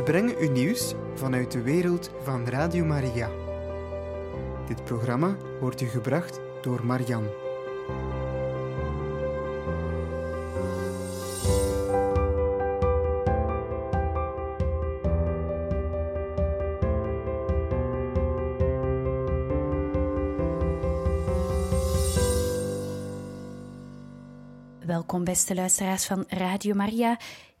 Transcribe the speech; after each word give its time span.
We 0.00 0.06
brengen 0.06 0.42
u 0.42 0.48
nieuws 0.48 0.94
vanuit 1.14 1.50
de 1.52 1.62
wereld 1.62 2.10
van 2.22 2.46
Radio 2.46 2.84
Maria. 2.84 3.30
Dit 4.66 4.84
programma 4.84 5.36
wordt 5.60 5.80
u 5.80 5.86
gebracht 5.86 6.40
door 6.62 6.86
Marian. 6.86 7.26
Welkom, 24.86 25.24
beste 25.24 25.54
luisteraars 25.54 26.06
van 26.06 26.24
Radio 26.28 26.74
Maria, 26.74 27.18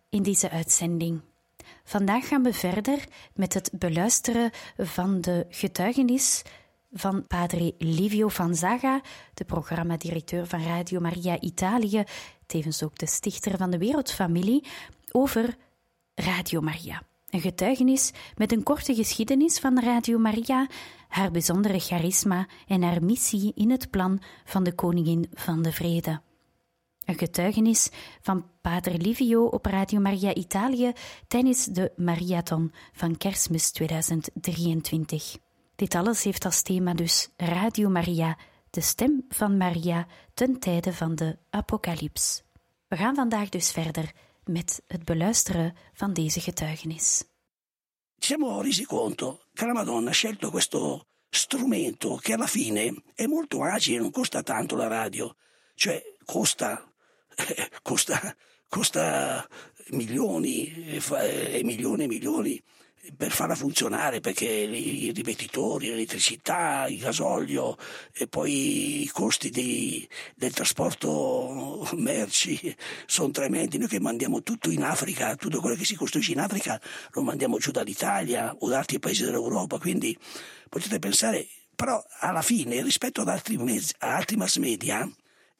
in 0.08 0.22
deze 0.22 0.50
uitzending. 0.50 1.29
Vandaag 1.90 2.28
gaan 2.28 2.42
we 2.42 2.52
verder 2.52 3.04
met 3.34 3.54
het 3.54 3.70
beluisteren 3.78 4.50
van 4.76 5.20
de 5.20 5.46
getuigenis 5.48 6.42
van 6.92 7.26
padre 7.26 7.74
Livio 7.78 8.28
van 8.28 8.54
Zaga, 8.54 9.00
de 9.34 9.44
programmadirecteur 9.44 10.46
van 10.46 10.62
Radio 10.62 11.00
Maria 11.00 11.40
Italië, 11.40 12.04
tevens 12.46 12.82
ook 12.82 12.98
de 12.98 13.06
stichter 13.06 13.56
van 13.56 13.70
de 13.70 13.78
Wereldfamilie, 13.78 14.64
over 15.12 15.56
Radio 16.14 16.60
Maria. 16.60 17.02
Een 17.30 17.40
getuigenis 17.40 18.12
met 18.36 18.52
een 18.52 18.62
korte 18.62 18.94
geschiedenis 18.94 19.58
van 19.58 19.80
Radio 19.80 20.18
Maria, 20.18 20.66
haar 21.08 21.30
bijzondere 21.30 21.78
charisma 21.78 22.46
en 22.66 22.82
haar 22.82 23.04
missie 23.04 23.52
in 23.54 23.70
het 23.70 23.90
plan 23.90 24.22
van 24.44 24.62
de 24.62 24.72
Koningin 24.72 25.30
van 25.34 25.62
de 25.62 25.72
Vrede. 25.72 26.20
Een 27.10 27.18
getuigenis 27.18 27.90
van 28.20 28.50
Pater 28.60 28.92
Livio 28.92 29.44
op 29.44 29.66
Radio 29.66 30.00
Maria 30.00 30.34
Italië 30.34 30.92
tijdens 31.28 31.64
de 31.64 31.92
Mariathon 31.96 32.72
van 32.92 33.16
Kerstmis 33.16 33.70
2023. 33.70 35.36
Dit 35.76 35.94
alles 35.94 36.22
heeft 36.22 36.44
als 36.44 36.62
thema 36.62 36.94
dus 36.94 37.28
Radio 37.36 37.88
Maria, 37.88 38.38
de 38.70 38.80
stem 38.80 39.24
van 39.28 39.56
Maria 39.56 40.06
ten 40.34 40.58
tijde 40.58 40.92
van 40.92 41.14
de 41.14 41.38
apocalyps. 41.50 42.42
We 42.88 42.96
gaan 42.96 43.14
vandaag 43.14 43.48
dus 43.48 43.70
verder 43.70 44.12
met 44.44 44.82
het 44.86 45.04
beluisteren 45.04 45.76
van 45.92 46.12
deze 46.12 46.40
getuigenis. 46.40 47.24
Siamo 48.18 48.60
resi 48.60 48.84
conto 48.84 49.40
la 49.52 49.72
Madonna 49.72 50.10
ha 50.10 50.12
scelto 50.12 50.50
questo 50.50 51.06
strumento 51.30 52.16
che 52.16 52.34
alla 52.34 52.46
fine 52.46 53.02
è 53.14 53.26
molto 53.26 53.62
agile, 53.62 54.00
non 54.00 54.10
costa 54.10 54.42
tanto 54.42 54.76
la 54.76 54.86
radio, 54.86 55.34
cioè 55.74 56.02
costa 56.24 56.84
costa, 57.82 58.36
costa 58.68 59.46
milioni 59.90 61.00
e 61.00 61.62
milioni 61.64 62.04
e 62.04 62.06
milioni 62.06 62.62
per 63.16 63.30
farla 63.30 63.54
funzionare 63.54 64.20
perché 64.20 64.46
i 64.46 65.10
ripetitori, 65.12 65.88
l'elettricità, 65.88 66.86
il 66.86 66.98
gasolio 66.98 67.76
e 68.12 68.26
poi 68.26 69.02
i 69.02 69.08
costi 69.08 69.48
di, 69.48 70.06
del 70.34 70.52
trasporto 70.52 71.88
merci 71.94 72.74
sono 73.06 73.30
tremendi. 73.30 73.78
Noi 73.78 73.88
che 73.88 74.00
mandiamo 74.00 74.42
tutto 74.42 74.70
in 74.70 74.82
Africa, 74.82 75.34
tutto 75.36 75.60
quello 75.60 75.76
che 75.76 75.86
si 75.86 75.94
costruisce 75.94 76.32
in 76.32 76.40
Africa 76.40 76.80
lo 77.12 77.22
mandiamo 77.22 77.58
giù 77.58 77.70
dall'Italia 77.70 78.54
o 78.58 78.68
da 78.68 78.78
altri 78.78 78.98
paesi 78.98 79.24
dell'Europa, 79.24 79.78
quindi 79.78 80.16
potete 80.68 80.98
pensare, 80.98 81.46
però 81.74 82.02
alla 82.20 82.42
fine 82.42 82.82
rispetto 82.82 83.22
ad 83.22 83.28
altri, 83.28 83.56
mezzi, 83.56 83.94
ad 83.98 84.10
altri 84.10 84.36
mass 84.36 84.58
media 84.58 85.10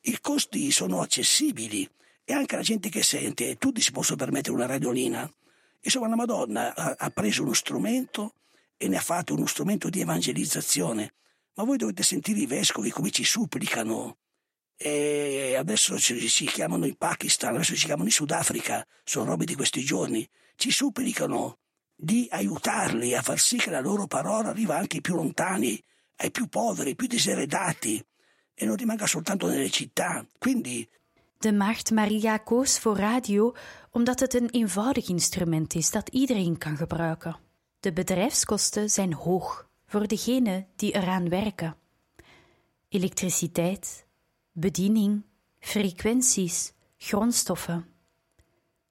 i 0.02 0.18
costi 0.20 0.70
sono 0.70 1.02
accessibili 1.02 1.88
e 2.24 2.32
anche 2.32 2.56
la 2.56 2.62
gente 2.62 2.88
che 2.88 3.02
sente, 3.02 3.56
tutti 3.56 3.80
si 3.80 3.92
possono 3.92 4.16
permettere 4.16 4.54
una 4.54 4.66
radiolina. 4.66 5.30
Insomma, 5.82 6.08
la 6.08 6.16
Madonna 6.16 6.96
ha 6.96 7.10
preso 7.10 7.42
uno 7.42 7.52
strumento 7.52 8.34
e 8.76 8.88
ne 8.88 8.96
ha 8.96 9.00
fatto 9.00 9.34
uno 9.34 9.46
strumento 9.46 9.88
di 9.88 10.00
evangelizzazione. 10.00 11.14
Ma 11.54 11.64
voi 11.64 11.76
dovete 11.76 12.02
sentire 12.02 12.40
i 12.40 12.46
vescovi 12.46 12.90
come 12.90 13.10
ci 13.10 13.24
supplicano. 13.24 14.18
E 14.76 15.56
adesso 15.58 15.98
si 15.98 16.46
chiamano 16.46 16.86
in 16.86 16.96
Pakistan, 16.96 17.54
adesso 17.54 17.76
si 17.76 17.84
chiamano 17.84 18.08
in 18.08 18.14
Sudafrica, 18.14 18.86
sono 19.04 19.26
robe 19.26 19.44
di 19.44 19.54
questi 19.54 19.82
giorni. 19.82 20.26
Ci 20.56 20.70
supplicano 20.70 21.58
di 21.94 22.26
aiutarli 22.30 23.14
a 23.14 23.20
far 23.20 23.38
sì 23.38 23.58
che 23.58 23.68
la 23.68 23.80
loro 23.80 24.06
parola 24.06 24.48
arriva 24.48 24.76
anche 24.76 24.96
ai 24.96 25.02
più 25.02 25.16
lontani, 25.16 25.82
ai 26.16 26.30
più 26.30 26.48
poveri, 26.48 26.90
ai 26.90 26.96
più 26.96 27.06
diseredati 27.06 28.02
e 28.60 28.66
non 28.66 29.06
soltanto 29.06 29.46
nelle 29.46 29.70
città. 29.70 30.24
Quindi 30.38 30.86
De 31.38 31.52
Maagd 31.52 31.90
Maria 31.90 32.38
koos 32.38 32.78
voor 32.78 32.96
radio 32.96 33.54
omdat 33.90 34.20
het 34.20 34.34
een 34.34 34.50
eenvoudig 34.50 35.08
instrument 35.08 35.74
is 35.74 35.90
dat 35.90 36.08
iedereen 36.08 36.58
kan 36.58 36.76
gebruiken. 36.76 37.36
De 37.80 37.92
bedrijfskosten 37.92 38.90
zijn 38.90 39.12
hoog 39.12 39.68
voor 39.86 40.06
degenen 40.06 40.66
die 40.76 40.94
eraan 40.94 41.28
werken. 41.28 41.76
Elektriciteit, 42.88 44.06
bediening, 44.52 45.24
frequenties, 45.58 46.72
grondstoffen. 46.96 47.86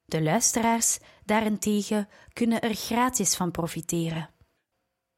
De 0.05 0.21
luisteraars 0.21 0.99
daarentegen 1.25 2.07
kunnen 2.33 2.61
er 2.61 2.73
gratis 2.73 3.35
van 3.35 3.51
profiteren. 3.51 4.29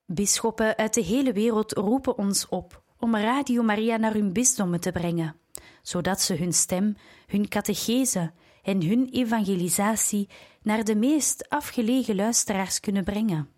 Bisschoppen 0.06 0.78
uit 0.78 0.94
de 0.94 1.04
hele 1.04 1.34
wereld 1.34 1.72
roepen 1.72 2.18
ons 2.18 2.48
op 2.48 2.81
om 3.02 3.16
Radio 3.16 3.64
Maria 3.64 3.98
naar 3.98 4.14
hun 4.14 4.34
bisdommen 4.34 4.80
te 4.80 4.92
brengen, 4.92 5.36
zodat 5.82 6.22
ze 6.22 6.36
hun 6.36 6.54
stem, 6.54 6.96
hun 7.28 7.48
catechese 7.48 8.32
en 8.64 8.84
hun 8.84 9.10
evangelisatie 9.12 10.30
naar 10.62 10.84
de 10.84 10.96
meest 10.96 11.50
afgelegen 11.50 12.16
luisteraars 12.16 12.80
kunnen 12.80 13.04
brengen. 13.04 13.50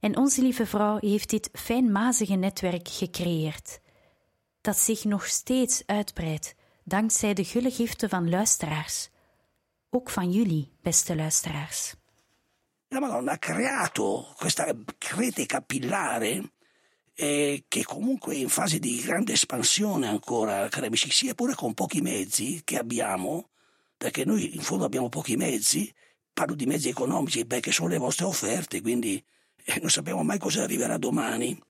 En 0.00 0.16
onze 0.16 0.42
lieve 0.42 0.66
vrouw 0.66 0.96
heeft 1.00 1.30
dit 1.30 1.48
fijnmazige 1.52 2.34
netwerk 2.34 2.88
gecreëerd, 2.88 3.80
dat 4.60 4.78
zich 4.78 5.04
nog 5.04 5.26
steeds 5.26 5.82
uitbreidt 5.86 6.54
dankzij 6.84 7.34
de 7.34 7.44
gulle 7.44 7.70
giften 7.70 8.08
van 8.08 8.28
luisteraars, 8.28 9.08
ook 9.90 10.10
van 10.10 10.30
jullie, 10.30 10.72
beste 10.82 11.16
luisteraars. 11.16 11.94
La 12.88 13.00
Madonna 13.00 13.32
ha 13.32 13.38
creato 13.38 14.24
questa 14.36 14.74
rete 15.16 15.46
capillare 15.46 16.50
eh, 17.20 17.64
che 17.66 17.82
comunque 17.82 18.34
è 18.34 18.38
in 18.38 18.48
fase 18.48 18.78
di 18.78 19.00
grande 19.00 19.32
espansione 19.32 20.06
ancora, 20.06 20.68
cari 20.68 20.86
amici, 20.86 21.10
sia 21.10 21.34
pure 21.34 21.54
con 21.54 21.74
pochi 21.74 22.00
mezzi 22.00 22.60
che 22.62 22.78
abbiamo, 22.78 23.48
perché 23.96 24.24
noi 24.24 24.54
in 24.54 24.62
fondo 24.62 24.84
abbiamo 24.84 25.08
pochi 25.08 25.36
mezzi, 25.36 25.92
parlo 26.32 26.54
di 26.54 26.64
mezzi 26.64 26.88
economici 26.88 27.44
perché 27.44 27.72
sono 27.72 27.88
le 27.88 27.98
vostre 27.98 28.26
offerte, 28.26 28.80
quindi 28.80 29.20
eh, 29.64 29.80
non 29.80 29.90
sappiamo 29.90 30.22
mai 30.22 30.38
cosa 30.38 30.62
arriverà 30.62 30.96
domani. 30.96 31.60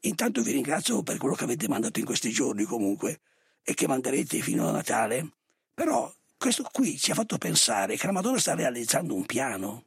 Intanto 0.00 0.42
vi 0.42 0.52
ringrazio 0.52 1.02
per 1.02 1.16
quello 1.16 1.34
che 1.34 1.44
avete 1.44 1.68
mandato 1.68 1.98
in 1.98 2.04
questi 2.04 2.28
giorni 2.28 2.64
comunque 2.64 3.20
e 3.62 3.72
che 3.72 3.86
manderete 3.86 4.40
fino 4.40 4.68
a 4.68 4.72
Natale, 4.72 5.32
però 5.72 6.12
questo 6.36 6.68
qui 6.70 6.98
ci 6.98 7.12
ha 7.12 7.14
fatto 7.14 7.38
pensare 7.38 7.96
che 7.96 8.04
la 8.04 8.12
Madonna 8.12 8.38
sta 8.38 8.54
realizzando 8.54 9.14
un 9.14 9.24
piano, 9.24 9.84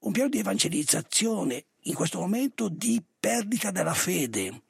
un 0.00 0.10
piano 0.10 0.28
di 0.28 0.40
evangelizzazione 0.40 1.66
in 1.82 1.94
questo 1.94 2.18
momento 2.18 2.68
di 2.68 3.02
perdita 3.18 3.70
della 3.70 3.94
fede, 3.94 4.62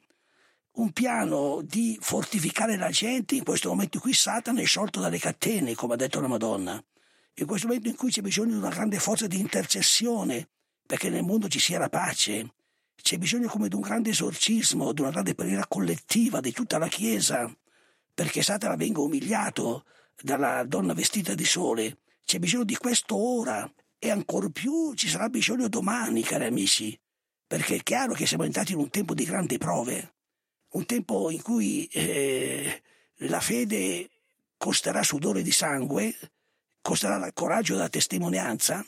un 0.73 0.91
piano 0.91 1.61
di 1.61 1.97
fortificare 1.99 2.77
la 2.77 2.89
gente 2.89 3.35
in 3.35 3.43
questo 3.43 3.69
momento 3.69 3.97
in 3.97 4.03
cui 4.03 4.13
Satana 4.13 4.61
è 4.61 4.65
sciolto 4.65 4.99
dalle 4.99 5.19
catene, 5.19 5.75
come 5.75 5.93
ha 5.93 5.97
detto 5.97 6.21
la 6.21 6.27
Madonna, 6.27 6.81
in 7.35 7.45
questo 7.45 7.67
momento 7.67 7.89
in 7.89 7.95
cui 7.95 8.11
c'è 8.11 8.21
bisogno 8.21 8.51
di 8.51 8.57
una 8.57 8.69
grande 8.69 8.99
forza 8.99 9.27
di 9.27 9.39
intercessione 9.39 10.47
perché 10.85 11.09
nel 11.09 11.23
mondo 11.23 11.47
ci 11.47 11.59
sia 11.59 11.79
la 11.79 11.89
pace, 11.89 12.53
c'è 13.01 13.17
bisogno 13.17 13.47
come 13.47 13.67
di 13.67 13.75
un 13.75 13.81
grande 13.81 14.09
esorcismo, 14.11 14.93
di 14.93 15.01
una 15.01 15.11
grande 15.11 15.35
preghiera 15.35 15.65
collettiva 15.67 16.39
di 16.39 16.51
tutta 16.51 16.77
la 16.77 16.87
Chiesa, 16.87 17.53
perché 18.13 18.41
Satana 18.41 18.75
venga 18.75 19.01
umiliato 19.01 19.85
dalla 20.21 20.63
donna 20.65 20.93
vestita 20.93 21.33
di 21.33 21.45
sole. 21.45 21.99
C'è 22.23 22.39
bisogno 22.39 22.63
di 22.63 22.75
questo 22.75 23.15
ora 23.15 23.69
e 24.03 24.09
ancor 24.09 24.49
più 24.49 24.95
ci 24.95 25.07
sarà 25.07 25.29
bisogno 25.29 25.67
domani, 25.67 26.23
cari 26.23 26.45
amici, 26.45 26.99
perché 27.45 27.75
è 27.75 27.83
chiaro 27.83 28.13
che 28.13 28.25
siamo 28.25 28.45
entrati 28.45 28.71
in 28.71 28.79
un 28.79 28.89
tempo 28.89 29.13
di 29.13 29.25
grandi 29.25 29.59
prove, 29.59 30.15
un 30.69 30.85
tempo 30.87 31.29
in 31.29 31.39
cui 31.43 31.85
eh, 31.85 32.81
la 33.17 33.39
fede 33.39 34.09
costerà 34.57 35.03
sudore 35.03 35.43
di 35.43 35.51
sangue, 35.51 36.15
costerà 36.81 37.31
coraggio 37.31 37.75
della 37.75 37.89
testimonianza, 37.89 38.83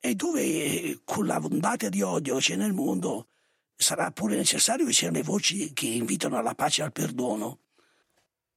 e 0.00 0.14
dove 0.16 0.98
con 1.04 1.26
la 1.26 1.38
ondata 1.40 1.88
di 1.88 2.02
odio 2.02 2.38
c'è 2.38 2.56
nel 2.56 2.72
mondo 2.72 3.28
sarà 3.76 4.10
pure 4.10 4.34
necessario 4.34 4.84
che 4.84 4.92
siano 4.92 5.14
le 5.14 5.22
voci 5.22 5.72
che 5.72 5.86
invitano 5.86 6.38
alla 6.38 6.56
pace 6.56 6.80
e 6.80 6.84
al 6.86 6.92
perdono. 6.92 7.58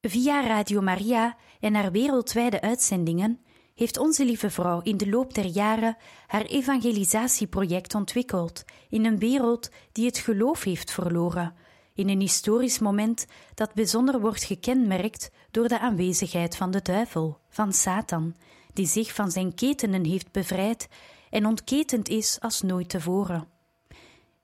Via 0.01 0.41
Radio 0.41 0.81
Maria 0.81 1.37
en 1.59 1.75
haar 1.75 1.91
wereldwijde 1.91 2.59
uitzendingen 2.63 3.39
heeft 3.75 3.97
Onze 3.97 4.25
Lieve 4.25 4.49
Vrouw 4.49 4.81
in 4.81 4.97
de 4.97 5.09
loop 5.09 5.33
der 5.33 5.45
jaren 5.45 5.97
haar 6.27 6.45
evangelisatieproject 6.45 7.95
ontwikkeld 7.95 8.63
in 8.89 9.05
een 9.05 9.19
wereld 9.19 9.69
die 9.91 10.05
het 10.05 10.17
geloof 10.17 10.63
heeft 10.63 10.91
verloren, 10.91 11.55
in 11.93 12.09
een 12.09 12.19
historisch 12.19 12.79
moment 12.79 13.25
dat 13.53 13.73
bijzonder 13.73 14.19
wordt 14.19 14.43
gekenmerkt 14.43 15.31
door 15.51 15.67
de 15.67 15.79
aanwezigheid 15.79 16.55
van 16.55 16.71
de 16.71 16.81
duivel, 16.81 17.37
van 17.49 17.73
Satan, 17.73 18.35
die 18.73 18.87
zich 18.87 19.13
van 19.13 19.31
zijn 19.31 19.55
ketenen 19.55 20.05
heeft 20.05 20.31
bevrijd 20.31 20.87
en 21.29 21.45
ontketend 21.45 22.09
is 22.09 22.37
als 22.39 22.61
nooit 22.61 22.89
tevoren. 22.89 23.47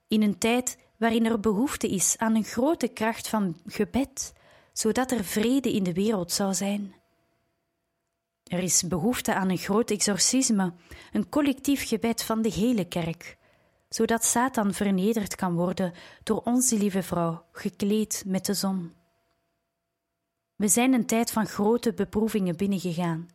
In 0.08 0.22
een 0.22 0.38
tijd 0.38 0.78
waarin 0.96 1.26
er 1.26 1.40
behoefte 1.40 1.88
is 1.88 2.14
aan 2.18 2.34
een 2.34 2.44
grote 2.44 2.88
kracht 2.88 3.28
van 3.28 3.56
gebed, 3.66 4.32
zodat 4.72 5.10
er 5.10 5.24
vrede 5.24 5.72
in 5.72 5.82
de 5.82 5.92
wereld 5.92 6.32
zou 6.32 6.54
zijn. 6.54 6.94
Er 8.50 8.62
is 8.62 8.82
behoefte 8.82 9.34
aan 9.34 9.50
een 9.50 9.58
groot 9.58 9.90
exorcisme, 9.90 10.72
een 11.12 11.28
collectief 11.28 11.88
gebed 11.88 12.22
van 12.22 12.42
de 12.42 12.48
hele 12.48 12.84
kerk, 12.84 13.36
zodat 13.88 14.24
Satan 14.24 14.72
vernederd 14.72 15.34
kan 15.34 15.54
worden 15.54 15.92
door 16.22 16.40
onze 16.44 16.78
lieve 16.78 17.02
vrouw, 17.02 17.44
gekleed 17.52 18.22
met 18.26 18.46
de 18.46 18.54
zon. 18.54 18.92
We 20.56 20.68
zijn 20.68 20.92
een 20.92 21.06
tijd 21.06 21.30
van 21.30 21.46
grote 21.46 21.92
beproevingen 21.92 22.56
binnengegaan, 22.56 23.28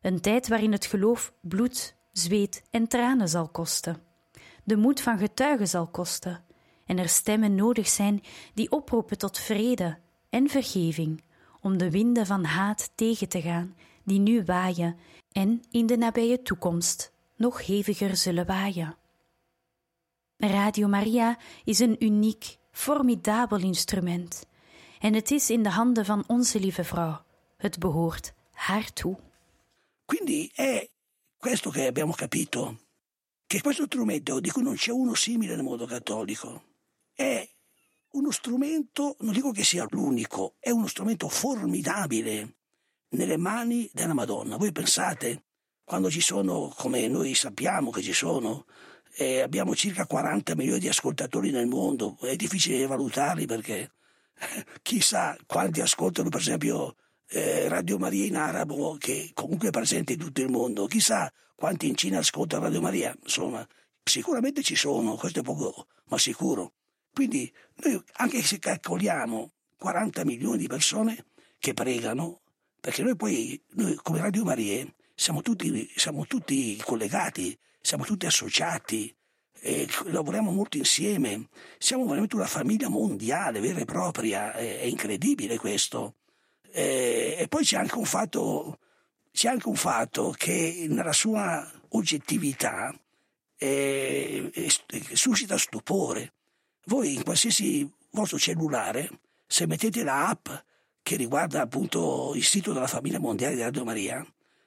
een 0.00 0.20
tijd 0.20 0.48
waarin 0.48 0.72
het 0.72 0.86
geloof 0.86 1.32
bloed, 1.40 1.96
zweet 2.12 2.62
en 2.70 2.88
tranen 2.88 3.28
zal 3.28 3.48
kosten, 3.48 4.02
de 4.64 4.76
moed 4.76 5.00
van 5.00 5.18
getuigen 5.18 5.68
zal 5.68 5.86
kosten, 5.86 6.44
en 6.86 6.98
er 6.98 7.08
stemmen 7.08 7.54
nodig 7.54 7.88
zijn 7.88 8.22
die 8.54 8.70
oproepen 8.70 9.18
tot 9.18 9.38
vrede 9.38 9.98
en 10.30 10.48
vergeving, 10.48 11.24
om 11.60 11.78
de 11.78 11.90
winden 11.90 12.26
van 12.26 12.44
haat 12.44 12.92
tegen 12.94 13.28
te 13.28 13.40
gaan 13.40 13.74
die 14.06 14.18
nu 14.18 14.44
waaien 14.44 14.96
en 15.32 15.62
in 15.70 15.86
de 15.86 15.96
nabije 15.96 16.42
toekomst 16.42 17.12
nog 17.36 17.66
heviger 17.66 18.16
zullen 18.16 18.46
waaien. 18.46 18.96
Radio 20.36 20.88
Maria 20.88 21.38
is 21.64 21.78
een 21.78 22.04
uniek, 22.04 22.58
formidabel 22.70 23.58
instrument 23.58 24.46
en 24.98 25.14
het 25.14 25.30
is 25.30 25.50
in 25.50 25.62
de 25.62 25.70
handen 25.70 26.04
van 26.04 26.24
onze 26.26 26.60
lieve 26.60 26.84
vrouw. 26.84 27.24
Het 27.56 27.78
behoort 27.78 28.32
haar 28.50 28.92
toe. 28.92 29.16
Quindi 30.04 30.50
è 30.54 30.88
questo 31.36 31.70
che 31.70 31.86
abbiamo 31.86 32.12
capito, 32.12 32.78
che 33.46 33.60
questo 33.60 33.84
strumento 33.84 34.40
di 34.40 34.50
cui 34.50 34.62
non 34.62 34.74
c'è 34.74 34.90
uno 34.90 35.14
simile 35.14 35.54
nel 35.54 35.64
mondo 35.64 35.86
cattolico 35.86 36.62
è 37.16 37.48
uno 38.10 38.30
strumento, 38.30 39.16
non 39.20 39.32
dico 39.32 39.50
che 39.50 39.64
sia 39.64 39.86
l'unico, 39.88 40.56
è 40.58 40.70
uno 40.70 40.86
strumento 40.86 41.28
formidabile 41.28 42.55
nelle 43.10 43.36
mani 43.36 43.88
della 43.92 44.14
Madonna. 44.14 44.56
Voi 44.56 44.72
pensate, 44.72 45.44
quando 45.84 46.10
ci 46.10 46.20
sono, 46.20 46.72
come 46.76 47.06
noi 47.08 47.34
sappiamo 47.34 47.90
che 47.90 48.02
ci 48.02 48.12
sono, 48.12 48.66
eh, 49.16 49.40
abbiamo 49.40 49.74
circa 49.74 50.06
40 50.06 50.54
milioni 50.54 50.80
di 50.80 50.88
ascoltatori 50.88 51.50
nel 51.50 51.66
mondo, 51.66 52.18
è 52.20 52.36
difficile 52.36 52.86
valutarli 52.86 53.46
perché 53.46 53.92
chissà 54.82 55.36
quanti 55.46 55.80
ascoltano 55.80 56.28
per 56.28 56.40
esempio 56.40 56.96
eh, 57.28 57.68
Radio 57.68 57.98
Maria 57.98 58.26
in 58.26 58.36
arabo, 58.36 58.96
che 58.98 59.30
comunque 59.34 59.68
è 59.68 59.72
presente 59.72 60.14
in 60.14 60.18
tutto 60.18 60.40
il 60.40 60.50
mondo, 60.50 60.86
chissà 60.86 61.32
quanti 61.54 61.88
in 61.88 61.96
Cina 61.96 62.18
ascoltano 62.18 62.64
Radio 62.64 62.80
Maria, 62.80 63.16
insomma, 63.22 63.66
sicuramente 64.02 64.62
ci 64.62 64.76
sono, 64.76 65.16
questo 65.16 65.40
è 65.40 65.42
poco, 65.42 65.86
ma 66.08 66.18
sicuro. 66.18 66.74
Quindi 67.12 67.50
noi, 67.76 68.02
anche 68.16 68.42
se 68.42 68.58
calcoliamo 68.58 69.52
40 69.78 70.24
milioni 70.24 70.58
di 70.58 70.66
persone 70.66 71.26
che 71.58 71.72
pregano, 71.72 72.42
perché 72.86 73.02
noi 73.02 73.16
poi, 73.16 73.60
noi 73.70 73.96
come 73.96 74.20
Radio 74.20 74.44
Maria, 74.44 74.86
siamo 75.12 75.42
tutti, 75.42 75.90
siamo 75.96 76.24
tutti 76.24 76.80
collegati, 76.84 77.58
siamo 77.80 78.04
tutti 78.04 78.26
associati, 78.26 79.12
lavoriamo 80.04 80.52
molto 80.52 80.76
insieme, 80.76 81.48
siamo 81.78 82.06
veramente 82.06 82.36
una 82.36 82.46
famiglia 82.46 82.88
mondiale, 82.88 83.58
vera 83.58 83.80
e 83.80 83.84
propria, 83.86 84.52
è, 84.52 84.82
è 84.82 84.84
incredibile 84.84 85.58
questo. 85.58 86.18
E, 86.70 87.34
e, 87.36 87.48
poi 87.48 87.64
c'è 87.64 87.76
anche 87.76 87.98
un 87.98 88.04
fatto, 88.04 88.78
c'è 89.32 89.48
anche 89.48 89.66
un 89.66 89.74
fatto 89.74 90.32
che 90.36 90.86
nella 90.88 91.12
sua 91.12 91.68
oggettività 91.88 92.96
eh, 93.56 94.52
suscita 95.12 95.58
stupore. 95.58 96.34
Voi 96.84 97.14
in 97.14 97.24
qualsiasi 97.24 97.92
vostro 98.12 98.38
cellulare, 98.38 99.10
se 99.44 99.66
mettete 99.66 100.04
l'app 100.04 100.46
che 101.06 101.14
riguarda 101.14 101.60
appunto 101.60 102.32
il 102.34 102.42
sito 102.42 102.72
della 102.72 102.88
famiglia 102.88 103.20
mondiale 103.20 103.54
di 103.54 103.62
Radio 103.62 103.84
Maria, 103.84 104.26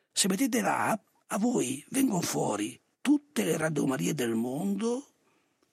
se 0.10 0.30
mettete 0.30 0.62
l'app, 0.62 1.06
a 1.28 1.38
voi 1.38 1.84
vengono 1.90 2.22
fuori 2.22 2.80
tutte 3.02 3.44
le 3.44 3.58
Radio 3.58 3.86
Marie 3.86 4.16
del 4.16 4.36
mondo 4.36 5.06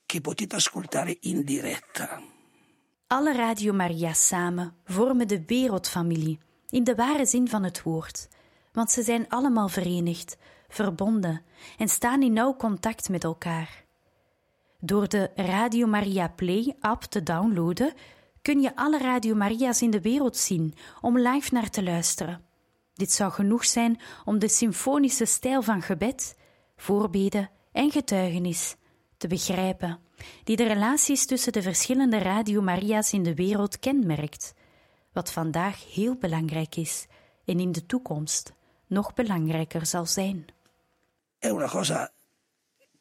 che 0.05 0.21
potete 0.21 0.57
ascoltare 0.57 1.19
in 1.21 1.45
diretta. 1.45 2.21
Alle 3.07 3.33
Radio 3.33 3.73
Maria 3.75 4.13
samen 4.13 4.75
vormen 4.87 5.29
de 5.29 5.45
wereldfamilie, 5.47 6.39
in 6.71 6.83
de 6.83 6.95
ware 6.95 7.27
zin 7.27 7.49
van 7.49 7.63
het 7.63 7.83
woord, 7.83 8.29
want 8.73 8.91
ze 8.91 9.03
zijn 9.03 9.29
allemaal 9.29 9.69
verenigd, 9.69 10.37
verbonden 10.69 11.43
en 11.79 11.89
staan 11.89 12.23
in 12.23 12.33
nauw 12.33 12.57
contact 12.57 13.09
met 13.09 13.25
elkaar. 13.25 13.85
Door 14.81 15.09
de 15.09 15.31
Radio 15.37 15.87
Maria 15.87 16.29
Play 16.29 16.75
app 16.81 17.03
te 17.03 17.23
downloaden 17.23 17.95
kun 18.46 18.60
je 18.60 18.76
alle 18.76 18.98
Radio 18.98 19.34
Maria's 19.34 19.82
in 19.82 19.90
de 19.90 20.00
wereld 20.00 20.37
zien 20.37 20.75
om 21.00 21.19
live 21.19 21.54
naar 21.54 21.70
te 21.70 21.82
luisteren. 21.82 22.44
Dit 22.94 23.12
zou 23.12 23.32
genoeg 23.32 23.64
zijn 23.64 24.00
om 24.25 24.38
de 24.38 24.48
symfonische 24.48 25.25
stijl 25.25 25.62
van 25.62 25.82
gebed, 25.82 26.37
voorbeden 26.76 27.50
en 27.72 27.90
getuigenis 27.90 28.76
te 29.16 29.28
begrijpen, 29.28 29.98
die 30.44 30.56
de 30.56 30.66
relaties 30.66 31.26
tussen 31.26 31.52
de 31.52 31.62
verschillende 31.62 32.19
Radio 32.19 32.62
Maria's 32.62 33.12
in 33.12 33.22
de 33.22 33.34
wereld 33.34 33.78
kenmerkt, 33.78 34.54
wat 35.12 35.32
vandaag 35.32 35.94
heel 35.94 36.14
belangrijk 36.14 36.76
is 36.76 37.06
en 37.44 37.60
in 37.60 37.72
de 37.72 37.87
toekomst 37.87 38.52
nog 38.87 39.14
belangrijker 39.14 39.87
zal 39.87 40.06
zijn. 40.06 40.44
È 41.38 41.48
una 41.48 41.69
cosa 41.69 42.12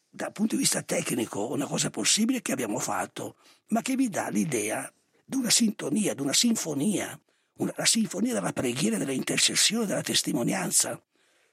dal 0.09 0.31
punto 0.31 0.55
di 0.55 0.61
vista 0.61 0.81
tecnico 0.81 1.51
una 1.51 1.67
cosa 1.67 1.89
possibile 1.89 2.41
che 2.41 2.51
abbiamo 2.51 2.79
fatto, 2.79 3.35
ma 3.67 3.81
che 3.81 3.95
vi 3.95 4.09
dà 4.09 4.29
l'idea 4.29 4.93
di 5.25 5.35
una 5.35 5.49
sintonia, 5.49 6.13
di 6.13 6.21
una 6.21 6.33
sinfonia, 6.33 7.19
una, 7.57 7.73
la 7.75 7.85
sinfonia 7.85 8.33
della 8.33 8.53
preghiera, 8.53 8.97
dell'intercessione, 8.97 9.87
della 9.87 10.01
testimonianza, 10.01 11.01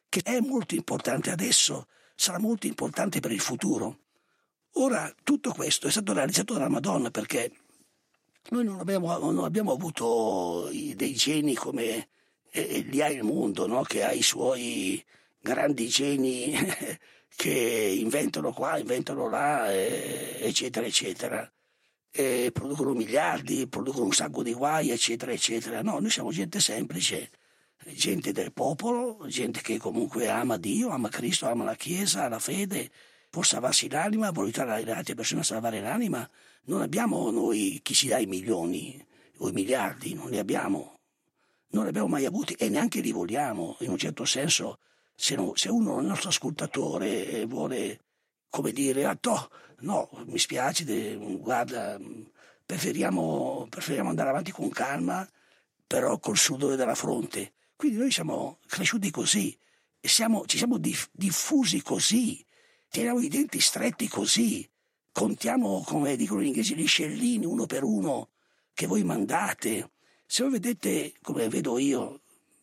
che 0.08 0.20
è 0.22 0.40
molto 0.40 0.74
importante 0.74 1.30
adesso, 1.30 1.86
sarà 2.14 2.38
molto 2.38 2.66
importante 2.66 3.20
per 3.20 3.32
il 3.32 3.40
futuro. 3.40 3.98
Ora, 4.76 5.12
tutto 5.22 5.52
questo 5.52 5.86
è 5.86 5.90
stato 5.90 6.12
realizzato 6.12 6.52
dalla 6.52 6.69
Madonna 6.69 7.10
perché 7.10 7.50
noi 8.50 8.64
non 8.64 8.78
abbiamo, 8.78 9.16
non 9.19 9.44
abbiamo 9.44 9.72
avuto 9.72 10.68
dei 10.70 11.14
geni 11.14 11.54
come 11.54 12.08
li 12.52 13.00
ha 13.00 13.08
il 13.08 13.23
mondo, 13.23 13.66
no? 13.66 13.82
che 13.82 14.04
ha 14.04 14.12
i 14.12 14.23
suoi 14.23 15.02
grandi 15.40 15.88
geni 15.88 16.52
che 17.35 17.97
inventano 17.99 18.52
qua, 18.52 18.78
inventano 18.78 19.28
là, 19.28 19.73
eccetera, 19.73 20.87
eccetera. 20.87 21.50
E 22.14 22.50
producono 22.52 22.92
miliardi, 22.92 23.66
producono 23.66 24.04
un 24.04 24.12
sacco 24.12 24.42
di 24.42 24.52
guai, 24.52 24.90
eccetera, 24.90 25.33
eccetera. 25.33 25.81
No, 25.81 25.99
noi 25.99 26.11
siamo 26.11 26.31
gente 26.31 26.61
semplice, 26.61 27.31
gente 27.87 28.33
del 28.33 28.52
popolo, 28.52 29.26
gente 29.28 29.62
che 29.62 29.78
comunque 29.78 30.28
ama 30.28 30.59
Dio, 30.59 30.90
ama 30.90 31.09
Cristo, 31.09 31.47
ama 31.47 31.64
la 31.64 31.75
Chiesa, 31.75 32.28
la 32.28 32.38
fede, 32.38 32.90
può 33.31 33.42
salvarsi 33.42 33.88
l'anima, 33.88 34.31
vuole 34.31 34.49
aiutare 34.49 34.85
le 34.85 34.92
altre 34.92 35.14
persone 35.14 35.40
a 35.40 35.45
salvare 35.45 35.81
l'anima. 35.81 36.28
Non 36.64 36.83
abbiamo 36.83 37.31
noi 37.31 37.81
chi 37.83 37.95
ci 37.95 38.09
dà 38.09 38.19
i 38.19 38.26
milioni 38.26 39.02
o 39.38 39.49
i 39.49 39.52
miliardi, 39.52 40.12
non 40.12 40.28
li 40.28 40.38
abbiamo. 40.38 40.99
Non 41.69 41.85
li 41.85 41.88
abbiamo 41.88 42.09
mai 42.09 42.26
avuti 42.26 42.52
e 42.52 42.69
neanche 42.69 43.00
li 43.00 43.11
vogliamo, 43.11 43.76
in 43.81 43.88
un 43.88 43.97
certo 43.97 44.26
senso 44.26 44.81
se, 45.14 45.35
no, 45.35 45.52
se 45.54 45.71
uno 45.71 45.99
il 45.99 46.07
nostro 46.07 46.28
ascoltatore 46.28 47.47
vuole, 47.47 48.00
come 48.52 48.73
dire, 48.73 49.06
ah, 49.06 49.16
toh, 49.16 49.49
no, 49.78 50.11
mi 50.26 50.38
spiace, 50.38 51.16
guarda, 51.40 51.99
preferiamo, 52.66 53.66
preferiamo 53.71 54.11
andare 54.11 54.28
avanti 54.28 54.50
con 54.52 54.68
calma, 54.68 55.26
però 55.87 56.18
col 56.18 56.37
sudore 56.37 56.76
della 56.76 56.94
fronte. 56.94 57.54
Quindi 57.75 57.97
noi 57.97 58.11
siamo 58.11 58.59
cresciuti 58.66 59.11
così, 59.11 59.59
siamo, 59.99 60.44
ci 60.44 60.59
siamo 60.59 60.76
diff- 60.76 61.09
diffusi 61.12 61.80
così, 61.80 62.44
teniamo 62.90 63.21
i 63.21 63.28
denti 63.28 63.59
stretti 63.59 64.06
così, 64.06 64.68
contiamo, 65.12 65.82
come 65.87 66.14
dicono 66.16 66.42
gli 66.42 66.49
inglesi, 66.49 66.75
gli 66.75 66.87
scellini 66.87 67.47
uno 67.47 67.64
per 67.64 67.85
uno 67.85 68.32
che 68.75 68.87
voi 68.87 69.02
mandate. 69.02 69.92
Se 70.26 70.42
voi 70.42 70.52
vedete, 70.52 71.14
come 71.23 71.49
vedo 71.49 71.78
io, 71.78 72.21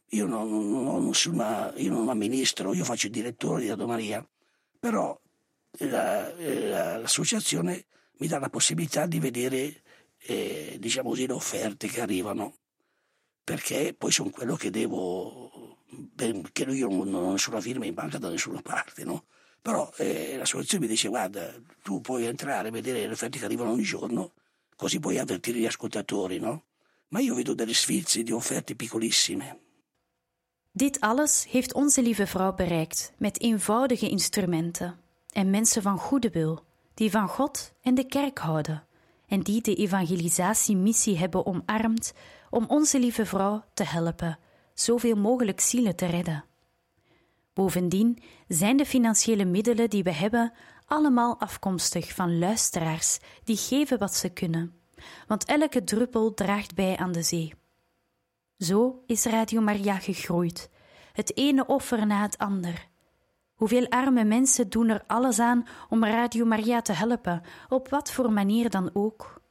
io 0.10 0.28
non, 0.28 0.70
non 0.70 0.86
ho 0.86 1.00
nessuna, 1.00 1.74
io 1.78 1.92
non 1.92 2.10
amministro, 2.10 2.76
io 2.76 2.84
faccio 2.84 3.08
il 3.08 3.12
direttore 3.12 3.64
di 3.64 3.70
Radio 3.70 3.88
Maria, 3.88 4.30
però 4.80 5.20
la, 5.78 6.32
la, 6.34 6.98
l'associazione 6.98 7.86
mi 8.18 8.28
dà 8.28 8.40
la 8.40 8.50
possibilità 8.50 9.06
di 9.06 9.20
vedere, 9.20 9.82
eh, 10.18 10.78
diciamo 10.80 11.10
così, 11.10 11.28
le 11.28 11.34
offerte 11.34 11.88
che 11.88 12.02
arrivano, 12.02 12.58
perché 13.44 13.96
poi 13.98 14.12
sono 14.12 14.30
quello 14.30 14.56
che 14.56 14.70
devo, 14.70 15.78
che 16.52 16.64
io 16.64 16.88
non 16.90 17.14
ho 17.14 17.32
nessuna 17.32 17.62
firma 17.62 17.86
in 17.86 17.94
banca 17.94 18.18
da 18.18 18.30
nessuna 18.30 18.62
parte, 18.62 19.04
no? 19.04 19.26
Però 19.62 19.92
eh, 19.98 20.38
l'associazione 20.38 20.86
mi 20.86 20.92
dice 20.92 21.10
guarda, 21.10 21.54
tu 21.82 22.02
puoi 22.02 22.26
entrare 22.26 22.68
e 22.68 22.72
vedere 22.72 23.06
le 23.06 23.14
offerte 23.14 23.40
che 23.40 23.46
arrivano 23.46 23.72
ogni 23.72 23.84
giorno, 23.84 24.34
così 24.76 25.00
puoi 25.00 25.18
avvertire 25.18 25.60
gli 25.60 25.66
ascoltatori, 25.66 26.40
no? 26.40 26.66
Ma 27.10 27.20
io 27.20 27.34
vedo 27.34 27.54
delle 27.54 27.74
sfilze 27.74 28.24
di 28.24 28.32
offerte 28.32 28.76
piccolissime. 28.76 29.60
Dit 30.72 31.00
alles 31.00 31.46
heeft 31.50 31.74
onze 31.74 32.02
lieve 32.02 32.26
vrouw 32.26 32.54
bereikt 32.54 33.14
met 33.18 33.42
eenvoudige 33.42 34.10
instrumenten, 34.10 35.00
en 35.30 35.50
mensen 35.50 35.82
van 35.82 35.98
goede 35.98 36.30
wil, 36.30 36.64
die 36.94 37.12
van 37.12 37.28
God 37.28 37.74
en 37.82 37.96
de 37.96 38.06
kerk 38.06 38.38
houden 38.38 38.84
en 39.28 39.42
die 39.42 39.62
de 39.62 39.76
evangelisatiemissie 39.76 41.18
hebben 41.18 41.46
omarmd 41.46 42.14
om 42.50 42.66
onze 42.68 43.00
lieve 43.00 43.26
vrouw 43.26 43.64
te 43.74 43.84
helpen 43.84 44.40
zoveel 44.74 45.16
mogelijk 45.16 45.60
zielen 45.60 45.96
te 45.96 46.06
redden. 46.06 46.46
Bovendien 47.54 48.24
zijn 48.48 48.78
de 48.78 48.86
financiële 48.86 49.46
middelen 49.46 49.90
die 49.90 50.04
we 50.04 50.12
hebben 50.12 50.54
allemaal 50.86 51.40
afkomstig 51.40 52.14
van 52.14 52.40
luisteraars 52.40 53.20
die 53.44 53.58
geven 53.58 54.00
wat 54.00 54.16
ze 54.16 54.30
kunnen, 54.30 54.74
want 55.28 55.46
elke 55.46 55.84
druppel 55.84 56.34
draagt 56.34 56.76
bij 56.76 56.98
aan 56.98 57.12
de 57.12 57.22
zee. 57.22 57.54
Zo 58.58 59.04
is 59.06 59.26
Radio 59.26 59.62
Maria 59.62 60.00
gegroeid, 60.00 60.70
het 61.14 61.38
ene 61.38 61.66
offer 61.66 62.08
na 62.08 62.22
het 62.22 62.38
ander. 62.38 62.89
Hoeveel 63.60 63.90
arme 63.90 64.24
mensen 64.24 64.70
doen 64.70 64.90
er 64.90 65.04
alles 65.08 65.40
aan 65.40 65.68
om 65.90 66.06
Radio 66.06 66.46
Maria 66.46 66.82
te 66.82 66.94
helpen, 66.94 67.42
op 67.70 67.90
wat 67.90 68.12
voor 68.12 68.32
manier 68.32 68.70
dan 68.70 68.90
ook. 68.94 69.42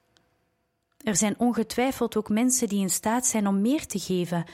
Er 1.04 1.16
zijn 1.16 1.38
ongetwijfeld 1.38 2.16
ook 2.16 2.28
mensen 2.28 2.68
die 2.68 2.80
in 2.80 2.90
staat 2.90 3.26
zijn 3.26 3.46
om 3.46 3.60
meer 3.60 3.86
te 3.86 3.98
geven, 3.98 4.44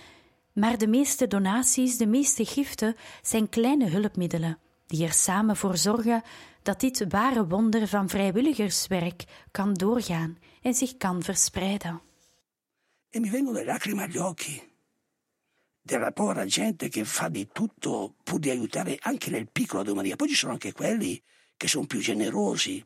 maar 0.52 0.78
de 0.78 0.86
meeste 0.86 1.26
donaties, 1.26 1.96
de 1.96 2.06
meeste 2.06 2.44
giften 2.44 2.96
zijn 3.22 3.48
kleine 3.48 3.88
hulpmiddelen, 3.88 4.58
die 4.86 5.04
er 5.04 5.12
samen 5.12 5.56
voor 5.56 5.76
zorgen 5.76 6.22
dat 6.62 6.80
dit 6.80 7.04
ware 7.08 7.46
wonder 7.46 7.88
van 7.88 8.08
vrijwilligerswerk 8.08 9.24
kan 9.50 9.74
doorgaan 9.74 10.38
en 10.62 10.74
zich 10.74 10.96
kan 10.96 11.22
verspreiden. 11.22 12.00
E 13.10 13.20
mi 13.20 13.28
vengono 13.28 14.34
della 15.86 16.12
povera 16.12 16.46
gente 16.46 16.88
che 16.88 17.04
fa 17.04 17.28
di 17.28 17.46
tutto 17.52 18.14
pur 18.24 18.38
di 18.38 18.48
aiutare 18.48 18.96
anche 19.02 19.28
nel 19.28 19.50
piccolo 19.50 19.82
la 19.82 19.92
Maria. 19.92 20.16
Poi 20.16 20.28
ci 20.28 20.34
sono 20.34 20.52
anche 20.52 20.72
quelli 20.72 21.22
che 21.58 21.68
sono 21.68 21.84
più 21.84 22.00
generosi, 22.00 22.82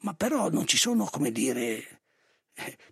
ma 0.00 0.14
però 0.14 0.48
non 0.48 0.66
ci 0.66 0.78
sono, 0.78 1.04
come 1.04 1.30
dire, 1.30 2.00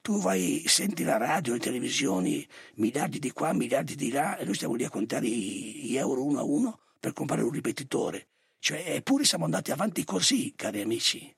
tu 0.02 0.20
vai, 0.20 0.62
senti 0.66 1.04
la 1.04 1.16
radio, 1.16 1.54
le 1.54 1.58
televisioni, 1.58 2.46
miliardi 2.74 3.18
di 3.18 3.30
qua, 3.32 3.54
miliardi 3.54 3.94
di 3.94 4.10
là, 4.10 4.36
e 4.36 4.44
noi 4.44 4.54
stiamo 4.54 4.74
lì 4.74 4.84
a 4.84 4.90
contare 4.90 5.26
gli 5.26 5.96
euro 5.96 6.22
uno 6.22 6.38
a 6.38 6.44
uno 6.44 6.80
per 7.00 7.14
comprare 7.14 7.42
un 7.42 7.50
ripetitore. 7.50 8.26
Cioè, 8.58 8.84
eppure 8.96 9.24
siamo 9.24 9.46
andati 9.46 9.70
avanti 9.70 10.04
così, 10.04 10.52
cari 10.54 10.82
amici. 10.82 11.34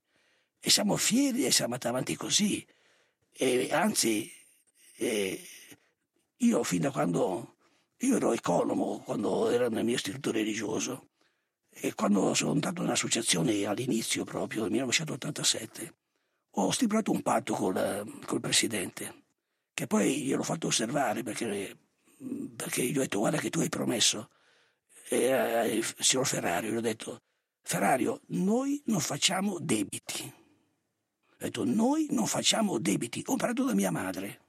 E 0.58 0.70
siamo 0.70 0.96
fieri 0.96 1.38
di 1.38 1.44
essere 1.44 1.66
andati 1.66 1.86
avanti 1.86 2.16
così. 2.16 2.66
E 3.32 3.68
anzi, 3.70 4.28
e 4.96 5.40
io 6.38 6.64
fin 6.64 6.80
da 6.80 6.90
quando 6.90 7.57
io 7.98 8.16
ero 8.16 8.32
economo, 8.32 9.00
quando 9.04 9.50
ero 9.50 9.68
nel 9.68 9.84
mio 9.84 9.96
istituto 9.96 10.30
religioso, 10.30 11.08
e 11.70 11.94
quando 11.94 12.34
sono 12.34 12.52
andato 12.52 12.80
in 12.80 12.88
un'associazione 12.88 13.64
all'inizio 13.66 14.24
proprio, 14.24 14.62
nel 14.62 14.70
1987, 14.72 15.94
ho 16.50 16.70
stipulato 16.70 17.10
un 17.10 17.22
patto 17.22 17.54
col, 17.54 18.20
col 18.24 18.40
presidente, 18.40 19.24
che 19.74 19.86
poi 19.86 20.22
gliel'ho 20.22 20.42
fatto 20.42 20.68
osservare 20.68 21.22
perché, 21.22 21.76
perché 22.56 22.84
gli 22.84 22.96
ho 22.96 23.00
detto 23.00 23.18
guarda 23.20 23.38
che 23.38 23.50
tu 23.50 23.60
hai 23.60 23.68
promesso, 23.68 24.30
e, 25.08 25.16
eh, 25.16 25.76
il 25.76 25.94
signor 25.98 26.26
Ferrario, 26.26 26.72
gli 26.72 26.76
ho 26.76 26.80
detto 26.80 27.22
Ferrario, 27.62 28.20
noi 28.28 28.80
non 28.86 29.00
facciamo 29.00 29.58
debiti. 29.60 30.32
Ho 31.30 31.36
detto 31.36 31.64
noi 31.64 32.08
non 32.10 32.26
facciamo 32.26 32.78
debiti, 32.78 33.22
ho 33.26 33.32
imparato 33.32 33.64
da 33.64 33.74
mia 33.74 33.90
madre. 33.90 34.40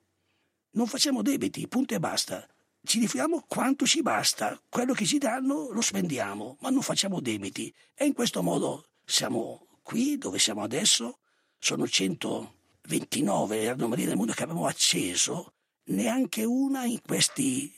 Non 0.72 0.88
facciamo 0.88 1.22
debiti, 1.22 1.68
punto 1.68 1.94
e 1.96 2.00
basta. 2.00 2.48
Ci 2.90 2.98
rifiamo 2.98 3.46
quanto 3.48 3.86
ci 3.86 4.02
basta, 4.02 4.60
quello 4.68 4.94
che 4.96 5.06
ci 5.06 5.20
danno 5.20 5.70
lo 5.70 5.80
spendiamo, 5.80 6.58
ma 6.62 6.72
non 6.72 6.82
facciamo 6.82 7.20
debiti. 7.20 7.72
E 7.94 8.06
in 8.06 8.14
questo 8.14 8.42
modo 8.42 8.88
siamo 9.06 9.68
qui 9.84 10.18
dove 10.18 10.40
siamo 10.40 10.64
adesso, 10.64 11.20
sono 11.60 11.88
129 11.88 13.60
le 13.60 13.70
anomalie 13.70 14.08
del 14.08 14.16
mondo 14.16 14.34
che 14.34 14.42
abbiamo 14.42 14.66
acceso, 14.66 15.54
neanche 15.90 16.44
una 16.44 16.86
in 16.86 17.00
questi 17.04 17.72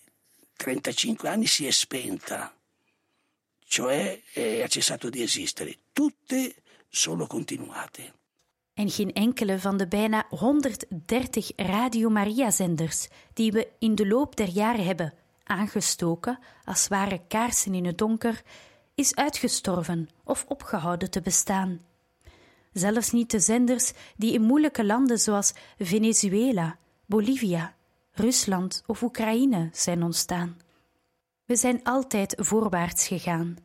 35 0.55 1.27
anni 1.27 1.45
si 1.45 1.67
è 1.67 1.71
spenta, 1.71 2.57
cioè 3.65 4.17
ha 4.63 4.67
cessato 4.69 5.09
di 5.09 5.21
esistere. 5.21 5.77
Tutte 5.91 6.55
sono 6.87 7.27
continuate. 7.27 8.13
En 8.81 8.89
geen 8.89 9.13
enkele 9.13 9.59
van 9.59 9.77
de 9.77 9.87
bijna 9.87 10.25
130 10.29 11.51
Radio 11.55 12.09
Maria-zenders 12.09 13.07
die 13.33 13.51
we 13.51 13.67
in 13.79 13.95
de 13.95 14.07
loop 14.07 14.35
der 14.35 14.49
jaren 14.49 14.85
hebben 14.85 15.13
aangestoken, 15.43 16.39
als 16.63 16.87
ware 16.87 17.21
kaarsen 17.27 17.73
in 17.73 17.85
het 17.85 17.97
donker, 17.97 18.41
is 18.95 19.15
uitgestorven 19.15 20.09
of 20.23 20.45
opgehouden 20.47 21.09
te 21.09 21.21
bestaan 21.21 21.79
zelfs 22.73 23.11
niet 23.11 23.31
de 23.31 23.39
zenders 23.39 23.91
die 24.17 24.33
in 24.33 24.41
moeilijke 24.41 24.85
landen 24.85 25.19
zoals 25.19 25.53
Venezuela, 25.77 26.77
Bolivia, 27.05 27.75
Rusland 28.11 28.83
of 28.85 29.01
Oekraïne 29.01 29.69
zijn 29.71 30.03
ontstaan. 30.03 30.57
We 31.45 31.55
zijn 31.55 31.83
altijd 31.83 32.33
voorwaarts 32.37 33.07
gegaan. 33.07 33.57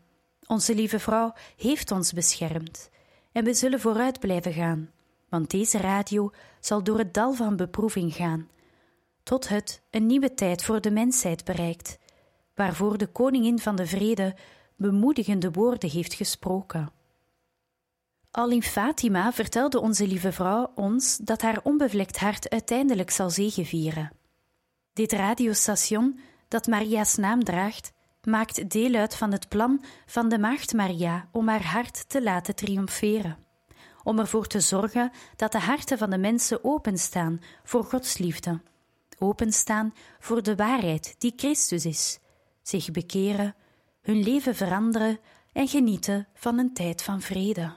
Onze 0.46 0.74
lieve 0.74 0.98
vrouw 0.98 1.32
heeft 1.56 1.90
ons 1.90 2.12
beschermd 2.12 2.90
en 3.32 3.44
we 3.44 3.54
zullen 3.54 3.80
vooruit 3.80 4.20
blijven 4.20 4.52
gaan, 4.52 4.90
want 5.28 5.50
deze 5.50 5.78
radio 5.78 6.30
zal 6.60 6.82
door 6.82 6.98
het 6.98 7.14
dal 7.14 7.32
van 7.32 7.56
beproeving 7.56 8.14
gaan, 8.14 8.48
tot 9.22 9.48
het 9.48 9.82
een 9.90 10.06
nieuwe 10.06 10.34
tijd 10.34 10.64
voor 10.64 10.80
de 10.80 10.90
mensheid 10.90 11.44
bereikt, 11.44 11.98
waarvoor 12.54 12.98
de 12.98 13.06
koningin 13.06 13.58
van 13.58 13.76
de 13.76 13.86
vrede 13.86 14.34
bemoedigende 14.76 15.50
woorden 15.50 15.90
heeft 15.90 16.14
gesproken. 16.14 16.90
Al 18.30 18.50
in 18.50 18.62
Fatima 18.62 19.32
vertelde 19.32 19.80
onze 19.80 20.06
lieve 20.06 20.32
vrouw 20.32 20.72
ons 20.74 21.16
dat 21.16 21.42
haar 21.42 21.60
onbevlekt 21.62 22.18
hart 22.18 22.50
uiteindelijk 22.50 23.10
zal 23.10 23.30
zegevieren. 23.30 24.10
Dit 24.92 25.12
radiostation, 25.12 26.20
dat 26.48 26.66
Maria's 26.66 27.16
naam 27.16 27.44
draagt, 27.44 27.92
maakt 28.22 28.70
deel 28.70 28.94
uit 28.94 29.16
van 29.16 29.32
het 29.32 29.48
plan 29.48 29.84
van 30.06 30.28
de 30.28 30.38
Maagd 30.38 30.72
Maria 30.72 31.28
om 31.32 31.48
haar 31.48 31.64
hart 31.64 32.08
te 32.08 32.22
laten 32.22 32.54
triomferen. 32.54 33.45
Om 34.06 34.18
ervoor 34.18 34.46
te 34.46 34.60
zorgen 34.60 35.12
dat 35.36 35.52
de 35.52 35.58
harten 35.58 35.98
van 35.98 36.10
de 36.10 36.18
mensen 36.18 36.64
openstaan 36.64 37.40
voor 37.64 37.84
Gods 37.84 38.18
liefde, 38.18 38.60
openstaan 39.18 39.94
voor 40.18 40.42
de 40.42 40.56
waarheid 40.56 41.14
die 41.18 41.32
Christus 41.36 41.84
is, 41.84 42.18
zich 42.62 42.90
bekeren, 42.90 43.54
hun 44.02 44.22
leven 44.22 44.54
veranderen 44.54 45.18
en 45.52 45.68
genieten 45.68 46.28
van 46.34 46.58
een 46.58 46.74
tijd 46.74 47.02
van 47.02 47.20
vrede. 47.20 47.72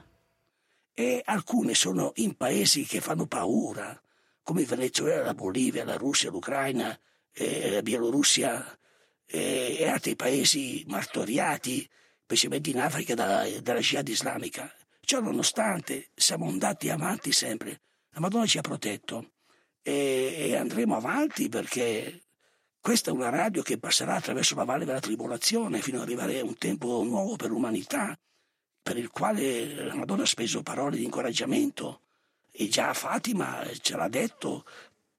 e 0.94 1.22
alcune 1.24 1.74
sono 1.74 2.12
in 2.14 2.36
paesi 2.36 2.84
che 2.84 3.00
fanno 3.00 3.26
paura, 3.26 4.00
come 4.42 4.64
Venezuela, 4.64 5.24
la 5.24 5.34
Bolivia, 5.34 5.84
la 5.84 5.96
Russia, 5.96 6.30
l'Ucraina, 6.30 6.98
eh, 7.32 7.70
la 7.70 7.82
Bielorussia 7.82 8.78
eh, 9.26 9.76
e 9.78 9.88
altri 9.88 10.14
paesi 10.14 10.84
martoriati, 10.86 11.88
specialmente 12.22 12.70
in 12.70 12.80
Africa, 12.80 13.14
dalla, 13.14 13.48
dalla 13.62 13.80
jihad 13.80 14.08
islamica. 14.08 14.70
Ciò 15.10 15.18
nonostante 15.18 16.10
siamo 16.14 16.46
andati 16.46 16.88
avanti 16.88 17.32
sempre, 17.32 17.80
la 18.10 18.20
Madonna 18.20 18.46
ci 18.46 18.58
ha 18.58 18.60
protetto 18.60 19.32
e, 19.82 20.36
e 20.36 20.54
andremo 20.54 20.94
avanti 20.94 21.48
perché 21.48 22.26
questa 22.80 23.10
è 23.10 23.12
una 23.12 23.28
radio 23.28 23.60
che 23.62 23.76
passerà 23.76 24.14
attraverso 24.14 24.54
la 24.54 24.62
valle 24.62 24.84
della 24.84 25.00
tribolazione 25.00 25.80
fino 25.80 25.96
ad 25.96 26.04
arrivare 26.04 26.38
a 26.38 26.44
un 26.44 26.56
tempo 26.56 27.02
nuovo 27.02 27.34
per 27.34 27.50
l'umanità 27.50 28.16
per 28.80 28.98
il 28.98 29.10
quale 29.10 29.82
la 29.82 29.96
Madonna 29.96 30.22
ha 30.22 30.26
speso 30.26 30.62
parole 30.62 30.96
di 30.96 31.02
incoraggiamento. 31.02 32.02
E 32.52 32.68
già 32.68 32.94
Fatima 32.94 33.68
ce 33.80 33.96
l'ha 33.96 34.08
detto 34.08 34.64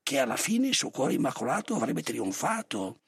che 0.03 0.19
alla 0.19 0.37
fine 0.37 0.69
il 0.69 0.73
suo 0.73 0.89
cuore 0.89 1.15
immacolato 1.15 1.75
avrebbe 1.75 2.01
trionfato. 2.01 3.01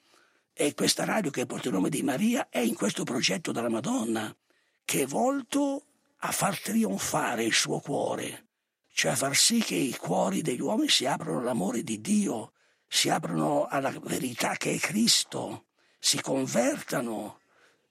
E 0.52 0.74
questa 0.74 1.06
radio 1.06 1.30
che 1.30 1.46
porta 1.46 1.68
il 1.68 1.74
nome 1.74 1.88
di 1.88 2.02
Maria 2.02 2.48
è 2.50 2.58
in 2.58 2.74
questo 2.74 3.04
progetto 3.04 3.52
della 3.52 3.70
Madonna 3.70 4.36
che 4.84 5.04
è 5.04 5.06
volto 5.06 5.86
a 6.26 6.32
far 6.32 6.58
trionfare 6.58 7.44
il 7.44 7.52
suo 7.52 7.80
cuore, 7.80 8.46
cioè 8.88 9.12
a 9.12 9.14
far 9.14 9.36
sì 9.36 9.60
che 9.60 9.74
i 9.74 9.94
cuori 9.94 10.40
degli 10.40 10.60
uomini 10.60 10.88
si 10.88 11.04
aprono 11.04 11.40
all'amore 11.40 11.82
di 11.82 12.00
Dio, 12.00 12.52
si 12.88 13.10
aprono 13.10 13.66
alla 13.66 13.92
verità 14.02 14.56
che 14.56 14.72
è 14.72 14.78
Cristo, 14.78 15.66
si 15.98 16.20
convertano, 16.22 17.40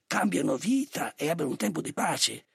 cambiano 0.08 0.56
vita 0.56 1.14
e 1.14 1.30
abbiano 1.30 1.50
un 1.50 1.56
tempo 1.56 1.80
di 1.80 1.92
pace. 1.92 2.46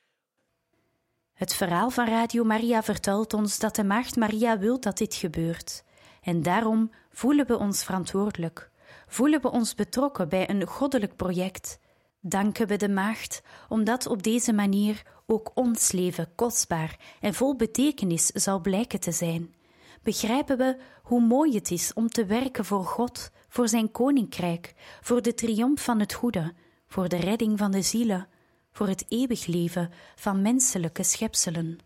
Het 1.34 1.54
verhaal 1.54 1.92
van 1.92 2.08
Radio 2.08 2.44
Maria 2.44 2.84
vertelt 2.84 3.34
ons 3.34 3.60
dat 3.60 3.76
de 3.76 3.84
Maagd 3.84 4.16
Maria 4.16 4.58
wil 4.58 4.80
dat 4.80 4.98
dit 4.98 5.16
gebeurt. 5.16 5.84
En 6.22 6.42
daarom 6.42 6.92
voelen 7.12 7.48
we 7.48 7.58
ons 7.58 7.84
verantwoordelijk, 7.84 8.72
voelen 9.08 9.42
we 9.42 9.52
ons 9.52 9.76
betrokken 9.76 10.30
bij 10.30 10.50
een 10.50 10.68
goddelijk 10.68 11.16
project. 11.16 11.80
Danken 12.20 12.68
we 12.68 12.76
de 12.76 12.90
Maagd 12.90 13.42
omdat 13.68 14.08
op 14.08 14.24
deze 14.24 14.54
manier 14.54 15.04
ook 15.30 15.52
ons 15.54 15.92
leven 15.92 16.36
kostbaar 16.36 17.00
en 17.20 17.34
vol 17.34 17.56
betekenis 17.56 18.26
zal 18.26 18.60
blijken 18.60 19.00
te 19.00 19.12
zijn. 19.12 19.56
Begrijpen 20.04 20.58
we 20.58 20.78
hoe 21.04 21.22
mooi 21.22 21.56
het 21.56 21.72
is 21.72 21.94
om 21.94 22.08
te 22.08 22.26
werken 22.26 22.66
voor 22.66 22.86
God, 22.86 23.32
voor 23.48 23.68
Zijn 23.68 23.92
koninkrijk, 23.92 24.74
voor 25.02 25.22
de 25.22 25.34
triomf 25.34 25.84
van 25.84 26.00
het 26.00 26.14
goede, 26.14 26.54
voor 26.88 27.10
de 27.10 27.18
redding 27.18 27.58
van 27.58 27.72
de 27.72 27.82
zielen 27.82 28.28
voor 28.72 28.88
het 28.88 29.06
eeuwig 29.08 29.46
leven 29.46 29.92
van 30.16 30.42
menselijke 30.42 31.04
schepselen. 31.04 31.80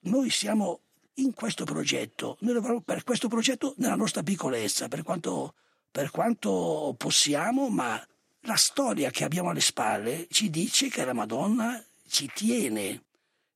Noi 0.00 0.30
siamo 0.30 0.80
in 1.14 1.34
questo 1.34 1.64
progetto, 1.64 2.36
noi 2.40 2.82
per 2.84 3.04
questo 3.04 3.28
progetto 3.28 3.74
nella 3.76 3.94
nostra 3.94 4.22
piccolezza, 4.22 4.88
per 4.88 5.02
quanto, 5.02 5.54
per 5.90 6.10
quanto 6.10 6.94
possiamo, 6.98 7.68
ma 7.68 8.04
la 8.40 8.56
storia 8.56 9.10
che 9.10 9.24
abbiamo 9.24 9.50
alle 9.50 9.60
spalle 9.60 10.26
ci 10.28 10.50
dice 10.50 10.88
che 10.88 11.04
la 11.04 11.12
Madonna 11.12 11.80
ci 12.12 12.30
tiene 12.32 13.04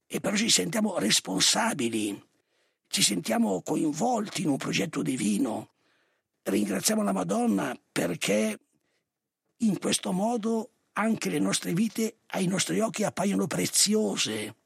e 0.07 0.19
però 0.19 0.35
ci 0.35 0.49
sentiamo 0.49 0.99
responsabili, 0.99 2.21
ci 2.89 3.03
sentiamo 3.03 3.61
coinvolti 3.61 4.43
in 4.43 4.49
un 4.49 4.57
progetto 4.57 5.03
divino. 5.03 5.73
Ringraziamo 6.43 7.03
la 7.03 7.13
Madonna 7.13 7.79
perché 7.93 8.59
in 9.59 9.79
questo 9.79 10.13
modo 10.13 10.71
anche 10.95 11.29
le 11.29 11.39
nostre 11.39 11.75
vite 11.75 12.21
ai 12.29 12.47
nostri 12.47 12.81
occhi 12.81 13.05
appaiono 13.05 13.47
preziose, 13.47 14.57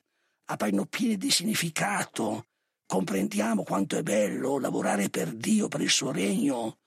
appaiono 0.44 0.86
piene 0.86 1.16
di 1.16 1.30
significato. 1.30 2.46
Comprendiamo 2.86 3.64
quanto 3.64 3.96
è 3.96 4.02
bello 4.02 4.60
lavorare 4.60 5.10
per 5.10 5.32
Dio, 5.32 5.66
per 5.66 5.80
il 5.80 5.90
suo 5.90 6.12
regno, 6.12 6.78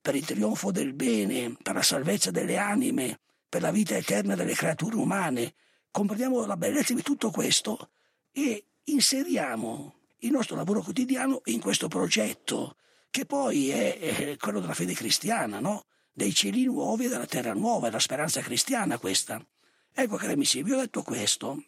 per 0.00 0.14
il 0.14 0.24
trionfo 0.24 0.70
del 0.70 0.94
bene, 0.94 1.54
per 1.62 1.74
la 1.74 1.82
salvezza 1.82 2.30
delle 2.30 2.56
anime, 2.56 3.20
per 3.46 3.60
la 3.60 3.70
vita 3.70 3.94
eterna 3.94 4.34
delle 4.34 4.54
creature 4.54 4.96
umane. 4.96 5.54
Comprendiamo 5.96 6.44
la 6.44 6.58
bellezza 6.58 6.92
di 6.92 7.00
tutto 7.00 7.30
questo 7.30 7.88
e 8.30 8.64
inseriamo 8.84 9.94
il 10.18 10.30
nostro 10.30 10.54
lavoro 10.54 10.82
quotidiano 10.82 11.40
in 11.46 11.58
questo 11.58 11.88
progetto, 11.88 12.76
che 13.08 13.24
poi 13.24 13.70
è, 13.70 14.36
quello 14.38 14.60
della 14.60 14.74
fede 14.74 14.92
cristiana, 14.92 15.58
no? 15.58 15.86
dei 16.12 16.34
cieli 16.34 16.64
nuovi 16.64 17.06
e 17.06 17.08
della 17.08 17.24
terra 17.24 17.54
nuova, 17.54 17.88
è 17.88 17.90
la 17.90 17.98
speranza 17.98 18.42
cristiana 18.42 18.98
questa. 18.98 19.42
Ecco, 19.90 20.16
cari 20.16 20.34
amici, 20.34 20.62
vi 20.62 20.72
ho 20.72 20.76
detto 20.76 21.02
questo 21.02 21.64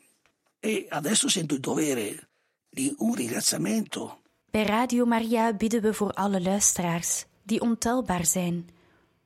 e 0.60 0.86
adesso 0.90 1.26
sento 1.30 1.54
il 1.54 1.60
dovere 1.60 2.28
di 2.68 2.94
un 2.98 3.14
ringraziamento. 3.14 4.24
Per 4.50 4.66
Radio 4.66 5.06
Maria 5.06 5.54
bidden 5.54 5.80
we 5.80 5.94
voor 5.94 6.12
alle 6.12 6.40
luisteraars 6.42 7.24
die 7.42 7.60
ontelbaar 7.60 8.26
zijn, 8.26 8.68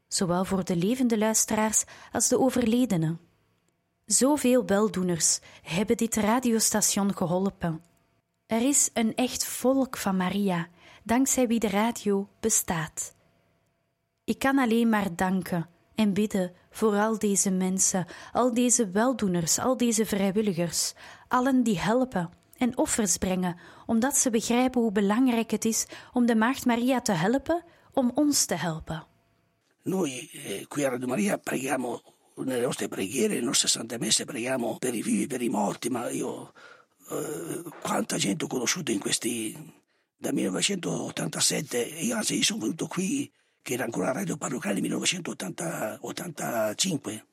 zowel 0.06 0.44
voor 0.44 0.64
de 0.64 0.76
levende 0.76 1.18
luisteraars 1.18 1.84
als 2.12 2.28
de 2.28 2.38
overledenen. 2.38 3.30
Zoveel 4.12 4.64
weldoeners 4.64 5.38
hebben 5.62 5.96
dit 5.96 6.14
radiostation 6.16 7.16
geholpen. 7.16 7.82
Er 8.46 8.68
is 8.68 8.90
een 8.92 9.14
echt 9.14 9.44
volk 9.44 9.96
van 9.96 10.16
Maria, 10.16 10.68
dankzij 11.02 11.46
wie 11.46 11.58
de 11.58 11.68
radio 11.68 12.28
bestaat. 12.40 13.14
Ik 14.24 14.38
kan 14.38 14.58
alleen 14.58 14.88
maar 14.88 15.16
danken 15.16 15.68
en 15.94 16.12
bidden 16.12 16.52
voor 16.70 16.94
al 16.94 17.18
deze 17.18 17.50
mensen, 17.50 18.06
al 18.32 18.54
deze 18.54 18.90
weldoeners, 18.90 19.58
al 19.58 19.76
deze 19.76 20.06
vrijwilligers, 20.06 20.94
allen 21.28 21.62
die 21.62 21.78
helpen 21.78 22.30
en 22.56 22.78
offers 22.78 23.16
brengen, 23.16 23.56
omdat 23.86 24.16
ze 24.16 24.30
begrijpen 24.30 24.80
hoe 24.80 24.92
belangrijk 24.92 25.50
het 25.50 25.64
is 25.64 25.86
om 26.12 26.26
de 26.26 26.36
Maagd 26.36 26.64
Maria 26.64 27.00
te 27.00 27.12
helpen 27.12 27.64
om 27.92 28.10
ons 28.14 28.44
te 28.44 28.54
helpen. 28.54 29.06
Noi 29.82 30.30
eh, 30.32 30.66
qui 30.68 30.84
a 30.84 30.88
Radio 30.88 31.06
Maria 31.06 31.36
preghiamo 31.36 32.11
nelle 32.36 32.62
nostre 32.62 32.88
preghiere, 32.88 33.34
nelle 33.34 33.46
nostre 33.46 33.68
sante 33.68 33.98
messe, 33.98 34.24
preghiamo 34.24 34.78
per 34.78 34.94
i 34.94 35.02
vivi, 35.02 35.26
per 35.26 35.42
i 35.42 35.48
morti, 35.48 35.90
ma 35.90 36.08
io 36.10 36.52
eh, 37.10 37.62
quanta 37.80 38.16
gente 38.16 38.44
ho 38.44 38.48
conosciuto 38.48 38.90
in 38.90 38.98
questi 38.98 39.80
dal 40.16 40.32
1987 40.34 41.78
io 41.78 42.14
anzi 42.14 42.36
io 42.36 42.44
sono 42.44 42.60
venuto 42.60 42.86
qui 42.86 43.28
che 43.60 43.74
era 43.74 43.82
ancora 43.82 44.12
radio 44.12 44.36
parrocale 44.36 44.74
nel 44.74 44.82
1985 44.82 47.26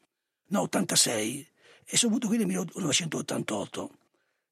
no 0.47 0.61
86 0.61 1.47
e 1.85 1.97
sono 1.97 2.13
venuto 2.13 2.27
qui 2.27 2.37
nel 2.37 2.47
1988 2.47 3.91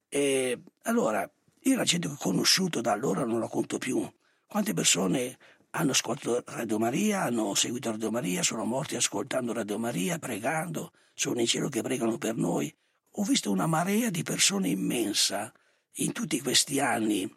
e 0.10 0.62
allora 0.84 1.28
io 1.68 1.76
la 1.76 1.84
gente 1.84 2.08
che 2.08 2.14
ho 2.14 2.18
conosciuto 2.18 2.80
da 2.80 2.94
allora 2.94 3.26
non 3.26 3.40
la 3.40 3.48
conto 3.48 3.78
più. 3.78 4.10
Quante 4.46 4.74
persone 4.74 5.38
hanno 5.78 5.92
ascoltato 5.92 6.44
Radio 6.48 6.80
Maria, 6.80 7.24
hanno 7.24 7.54
seguito 7.54 7.92
Radio 7.92 8.10
Maria, 8.10 8.42
sono 8.42 8.66
morti 8.66 8.96
ascoltando 8.96 9.54
Radio 9.54 9.78
Maria, 9.78 10.18
pregando, 10.18 10.92
sono 11.14 11.40
in 11.40 11.46
cielo 11.46 11.70
che 11.70 11.84
pregano 11.84 12.18
per 12.18 12.36
noi. 12.36 12.74
Ho 13.12 13.24
visto 13.24 13.52
una 13.52 13.68
marea 13.68 14.10
di 14.10 14.24
persone 14.24 14.70
immensa 14.70 15.54
in 15.98 16.14
tutti 16.14 16.42
questi 16.42 16.80
anni, 16.80 17.32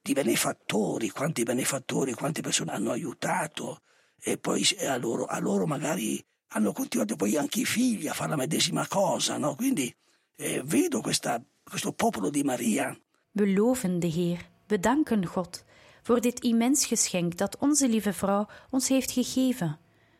di 0.00 0.14
benefattori, 0.14 1.10
quanti 1.10 1.42
benefattori, 1.42 2.14
quante 2.14 2.40
persone 2.40 2.72
hanno 2.72 2.92
aiutato 2.92 3.82
e 4.18 4.38
poi 4.38 4.66
a 4.86 4.96
loro, 4.96 5.26
a 5.26 5.38
loro 5.38 5.66
magari 5.66 6.24
hanno 6.54 6.72
continuato 6.72 7.16
poi 7.16 7.36
anche 7.36 7.60
i 7.60 7.66
figli 7.66 8.08
a 8.08 8.14
fare 8.14 8.30
la 8.30 8.36
medesima 8.36 8.86
cosa, 8.88 9.36
no? 9.36 9.54
Quindi 9.54 9.94
eh, 10.36 10.62
vedo 10.64 11.02
questa, 11.02 11.42
questo 11.62 11.92
popolo 11.92 12.30
di 12.30 12.42
Maria. 12.42 12.98
We 13.32 13.52
loven 13.52 13.98
de 13.98 14.08
Heer, 14.08 14.50
we 14.70 14.78
danken 14.78 15.28
God 15.30 15.62
voor 16.02 16.20
dit 16.20 16.40
immens 16.40 16.86
geschenk 16.86 17.36
dat 17.36 17.58
onze 17.58 17.88
lieve 17.88 18.12
vrouw 18.12 18.46
ons 18.70 18.88
heeft 18.88 19.10
gegeven. 19.10 19.78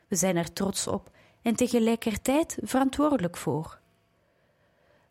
We 0.09 0.17
zijn 0.17 0.37
er 0.37 0.53
trots 0.53 0.87
op 0.87 1.11
en 1.43 1.55
tegelijkertijd 1.55 2.59
verantwoordelijk 2.63 3.37
voor. 3.37 3.81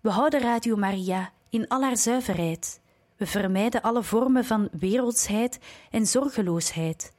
We 0.01 0.09
houden 0.09 0.41
Radio 0.41 0.75
Maria 0.75 1.31
in 1.49 1.67
al 1.67 1.81
haar 1.81 1.97
zuiverheid. 1.97 2.81
We 3.15 3.25
vermijden 3.25 3.81
alle 3.81 4.03
vormen 4.03 4.45
van 4.45 4.69
wereldsheid 4.71 5.59
en 5.91 6.07
zorgeloosheid. 6.07 7.13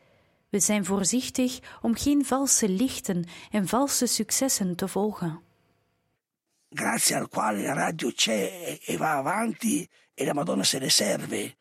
We 0.49 0.61
zijn 0.61 0.85
voorzichtig 0.85 1.59
om 1.83 1.95
geen 1.95 2.25
valse 2.25 2.69
lichten 2.69 3.25
en 3.51 3.69
valse 3.69 4.07
successen 4.07 4.77
te 4.77 4.89
volgen. 4.89 5.41
Grazie 6.71 7.17
al 7.17 7.29
quale 7.29 7.63
la 7.63 7.73
radio 7.73 8.11
c'è 8.15 8.79
e 8.87 8.97
va 8.97 9.19
avanti 9.19 9.89
e 10.15 10.25
la 10.25 10.33
Madonna 10.33 10.63
se 10.63 10.79
ne 10.79 10.89
serve. 10.89 11.55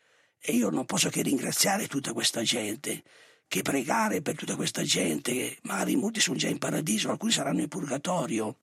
E 0.43 0.53
io 0.53 0.69
non 0.69 0.85
posso 0.85 1.09
che 1.09 1.21
ringraziare 1.21 1.87
tutta 1.87 2.13
questa 2.13 2.41
gente, 2.41 3.03
che 3.47 3.61
pregare 3.61 4.21
per 4.21 4.35
tutta 4.35 4.55
questa 4.55 4.81
gente, 4.83 5.59
magari 5.63 5.95
molti 5.95 6.19
sono 6.19 6.37
già 6.37 6.47
in 6.47 6.57
paradiso, 6.57 7.11
alcuni 7.11 7.31
saranno 7.31 7.61
in 7.61 7.67
purgatorio, 7.67 8.57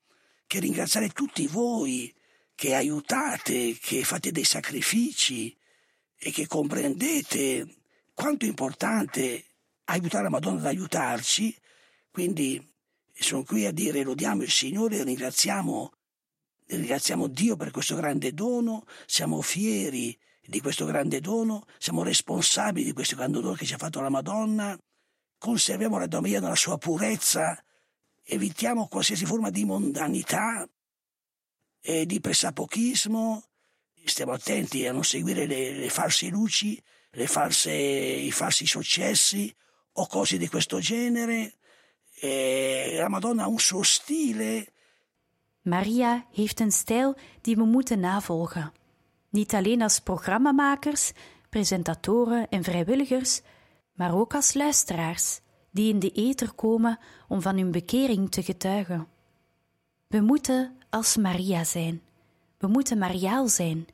che 0.47 0.59
ringraziare 0.59 1.11
tutti 1.11 1.47
voi 1.47 2.13
che 2.55 2.75
aiutate, 2.75 3.79
che 3.81 4.03
fate 4.03 4.33
dei 4.33 4.43
sacrifici 4.43 5.57
e 6.19 6.33
che 6.33 6.49
comprendete 6.49 7.77
quanto 8.13 8.45
è 8.45 8.49
importante 8.49 9.45
aiutare 9.85 10.25
la 10.25 10.31
Madonna 10.31 10.59
ad 10.59 10.67
aiutarci. 10.67 11.57
Quindi 12.11 12.67
sono 13.13 13.45
qui 13.45 13.65
a 13.67 13.71
dire 13.71 14.03
lodiamo 14.03 14.43
il 14.43 14.51
Signore 14.51 15.05
ringraziamo, 15.05 15.93
ringraziamo 16.67 17.29
Dio 17.29 17.55
per 17.55 17.71
questo 17.71 17.95
grande 17.95 18.33
dono, 18.33 18.85
siamo 19.07 19.41
fieri 19.41 20.19
di 20.49 20.63
questo 20.63 20.87
grande 20.87 21.21
dono, 21.21 21.67
siamo 21.77 22.03
responsabili 22.03 22.87
di 22.87 22.93
questo 22.95 23.17
grande 23.17 23.39
dono 23.39 23.53
che 23.53 23.67
ci 23.67 23.75
ha 23.75 23.77
fatto 23.77 24.01
la 24.01 24.09
Madonna, 24.09 24.79
conserviamo 25.37 25.99
la 25.99 26.07
Domenica 26.07 26.41
nella 26.41 26.55
sua 26.55 26.79
purezza, 26.79 27.63
evitiamo 28.25 28.89
qualsiasi 28.89 29.27
forma 29.27 29.51
di 29.51 29.67
mondanità 29.67 30.67
e 31.83 32.07
di 32.07 32.19
pressapochismo, 32.21 33.45
stiamo 34.05 34.33
attenti 34.33 34.87
a 34.87 34.93
non 34.93 35.05
seguire 35.05 35.45
le, 35.45 35.73
le 35.73 35.91
false 35.91 36.29
luci, 36.29 36.83
le 37.11 37.27
false, 37.27 37.71
i 37.71 38.31
falsi 38.31 38.67
successi 38.67 39.55
o 39.93 40.07
cose 40.07 40.39
di 40.39 40.49
questo 40.49 40.79
genere. 40.79 41.59
E 42.21 42.97
la 42.97 43.09
Madonna 43.09 43.45
ha 43.45 43.49
un 43.49 43.59
suo 43.59 43.83
stile. 43.83 44.73
Maria 45.63 46.27
heeft 46.33 46.61
een 46.61 46.73
stijl 46.73 47.17
die 47.43 47.57
we 47.57 47.65
moeten 47.65 48.01
navolgen. 48.01 48.73
Niet 49.29 49.55
alleen 49.55 49.83
als 49.83 50.01
programmamakers, 50.01 51.13
presentatoren 51.49 52.49
en 52.49 52.65
vrijwilligers, 52.65 53.41
maar 53.93 54.15
ook 54.15 54.35
als 54.35 54.55
luisteraars 54.55 55.41
die 55.71 55.93
in 55.93 55.99
de 55.99 56.13
ether 56.13 56.53
komen 56.53 56.99
om 57.29 57.43
van 57.43 57.57
hun 57.57 57.71
bekering 57.71 58.31
te 58.31 58.43
getuigen. 58.43 59.07
We 60.07 60.21
moeten 60.21 60.77
als 60.91 61.17
Maria 61.17 61.65
zijn. 61.65 62.03
We 62.59 62.67
moeten 62.67 62.99
Mariaal 62.99 63.49
zijn. 63.49 63.87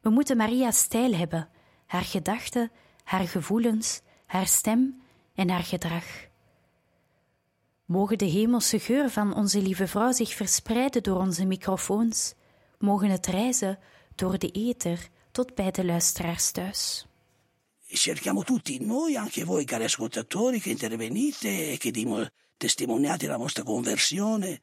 We 0.00 0.10
moeten 0.10 0.36
Maria's 0.36 0.78
stijl 0.78 1.14
hebben, 1.14 1.48
haar 1.86 2.04
gedachten, 2.04 2.70
haar 3.04 3.28
gevoelens, 3.28 4.00
haar 4.26 4.46
stem 4.46 5.02
en 5.34 5.50
haar 5.50 5.62
gedrag. 5.62 6.04
Mogen 7.84 8.18
de 8.18 8.24
hemelse 8.24 8.78
geur 8.78 9.10
van 9.10 9.34
onze 9.34 9.62
lieve 9.62 9.86
vrouw 9.86 10.12
zich 10.12 10.34
verspreiden 10.34 11.02
door 11.02 11.18
onze 11.18 11.44
microfoons, 11.44 12.34
mogen 12.78 13.10
het 13.10 13.26
reizen 13.26 13.78
door 14.14 14.38
de 14.38 14.50
ether 14.50 15.08
tot 15.32 15.54
bij 15.54 15.70
de 15.70 15.84
luisteraars 15.84 16.50
thuis. 16.50 17.06
Cerchiamo 17.86 18.42
tutti, 18.42 18.78
noi, 18.80 19.16
anche 19.16 19.44
voi 19.44 19.64
cari 19.64 19.84
ascoltatori 19.84 20.60
che 20.60 20.70
intervenite 20.70 21.72
e 21.72 21.76
che 21.76 21.92
testimoniate 22.56 23.26
la 23.26 23.36
vostra 23.36 23.64
conversione, 23.64 24.60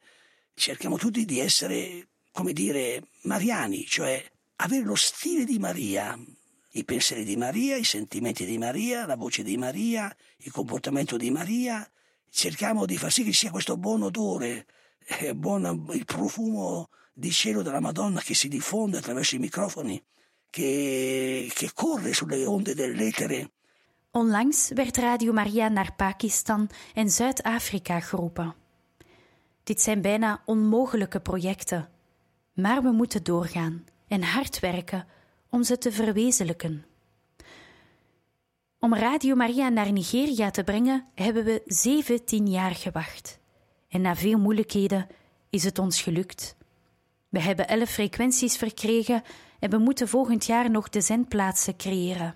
cerchiamo 0.54 0.96
tutti 0.96 1.24
di 1.24 1.38
essere, 1.38 2.08
come 2.32 2.52
dire, 2.52 3.02
mariani, 3.22 3.86
cioè 3.86 4.24
avere 4.56 4.84
lo 4.84 4.96
stile 4.96 5.44
di 5.44 5.58
Maria, 5.58 6.18
i 6.72 6.84
pensieri 6.84 7.24
di 7.24 7.36
Maria, 7.36 7.76
i 7.76 7.84
sentimenti 7.84 8.44
di 8.44 8.58
Maria, 8.58 9.06
la 9.06 9.16
voce 9.16 9.42
di 9.42 9.56
Maria, 9.56 10.14
il 10.38 10.50
comportamento 10.50 11.16
di 11.16 11.30
Maria. 11.30 11.88
Cerchiamo 12.30 12.86
di 12.86 12.96
far 12.96 13.12
sì 13.12 13.22
che 13.22 13.32
sia 13.32 13.50
questo 13.50 13.76
buon 13.76 14.02
odore 14.02 14.66
è 15.04 15.32
buono 15.32 15.86
il 15.92 16.04
profumo 16.04 16.88
di 17.20 17.30
cielo 17.30 17.62
della 17.62 17.80
Madonna 17.80 18.20
che 18.20 18.34
si 18.34 18.48
diffonde 18.48 18.98
attraverso 18.98 19.34
i 19.34 19.38
microfoni, 19.38 20.02
che, 20.48 21.50
che 21.54 21.70
corre 21.74 22.12
sulle 22.12 22.44
onde 22.46 22.74
dell'etere. 22.74 23.50
Onlangs 24.12 24.72
werd 24.74 24.96
Radio 24.96 25.32
Maria 25.32 25.68
naar 25.68 25.94
Pakistan 25.94 26.68
en 26.94 27.10
Zuid-Afrika 27.10 28.00
geroepen. 28.00 28.54
Dit 29.62 29.80
zijn 29.80 30.00
bijna 30.00 30.42
onmogelijke 30.44 31.20
projecten, 31.20 31.88
maar 32.52 32.82
we 32.82 32.90
moeten 32.90 33.22
doorgaan 33.22 33.84
en 34.08 34.22
hard 34.22 34.60
werken 34.60 35.06
om 35.50 35.62
ze 35.62 35.78
te 35.78 35.92
verwezenlijken. 35.92 36.84
Om 38.78 38.94
Radio 38.94 39.34
Maria 39.34 39.68
naar 39.68 39.92
Nigeria 39.92 40.50
te 40.50 40.64
brengen 40.64 41.06
hebben 41.14 41.44
we 41.44 41.62
17 41.66 42.48
jaar 42.48 42.74
gewacht. 42.74 43.38
En 43.88 44.00
na 44.00 44.16
veel 44.16 44.38
moeilijkheden 44.38 45.06
is 45.50 45.64
het 45.64 45.78
ons 45.78 46.02
gelukt. 46.02 46.58
We 47.30 47.40
hebben 47.40 47.68
elf 47.68 47.90
frequenties 47.90 48.56
verkregen 48.56 49.22
en 49.58 49.70
we 49.70 49.78
moeten 49.78 50.08
volgend 50.08 50.46
jaar 50.46 50.70
nog 50.70 50.88
de 50.88 51.00
zendplaatsen 51.00 51.76
creëren. 51.76 52.34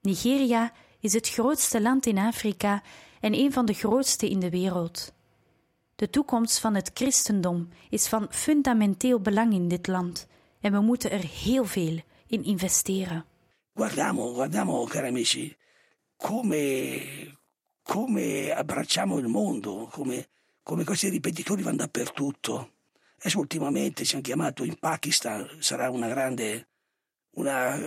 Nigeria 0.00 0.72
is 1.00 1.12
het 1.12 1.28
grootste 1.28 1.80
land 1.80 2.06
in 2.06 2.18
Afrika 2.18 2.82
en 3.20 3.34
een 3.34 3.52
van 3.52 3.66
de 3.66 3.72
grootste 3.72 4.30
in 4.30 4.40
de 4.40 4.50
wereld. 4.50 5.12
De 5.96 6.10
toekomst 6.10 6.58
van 6.58 6.74
het 6.74 6.90
christendom 6.94 7.68
is 7.90 8.08
van 8.08 8.26
fundamenteel 8.30 9.20
belang 9.20 9.52
in 9.52 9.68
dit 9.68 9.86
land 9.86 10.26
en 10.60 10.72
we 10.72 10.80
moeten 10.80 11.10
er 11.10 11.24
heel 11.24 11.64
veel 11.64 12.00
in 12.26 12.44
investeren. 12.44 13.24
Guardiamo, 13.74 14.32
guardiamo, 14.32 14.84
cari 14.84 15.08
amici, 15.08 15.56
come, 16.16 17.00
come 17.82 18.54
abbracciamo 18.54 19.18
il 19.18 19.28
mondo, 19.28 19.88
come, 19.90 20.28
come 20.62 20.84
questi 20.84 21.08
ripetitori 21.08 21.62
vanno 21.62 21.76
dappertutto. 21.76 22.70
Adesso 23.18 23.38
ultimamente 23.38 24.04
ci 24.04 24.14
hanno 24.14 24.22
chiamato 24.22 24.64
in 24.64 24.78
Pakistan, 24.78 25.48
sarà 25.60 25.90
una 25.90 26.08
grande, 26.08 26.68
una 27.30 27.78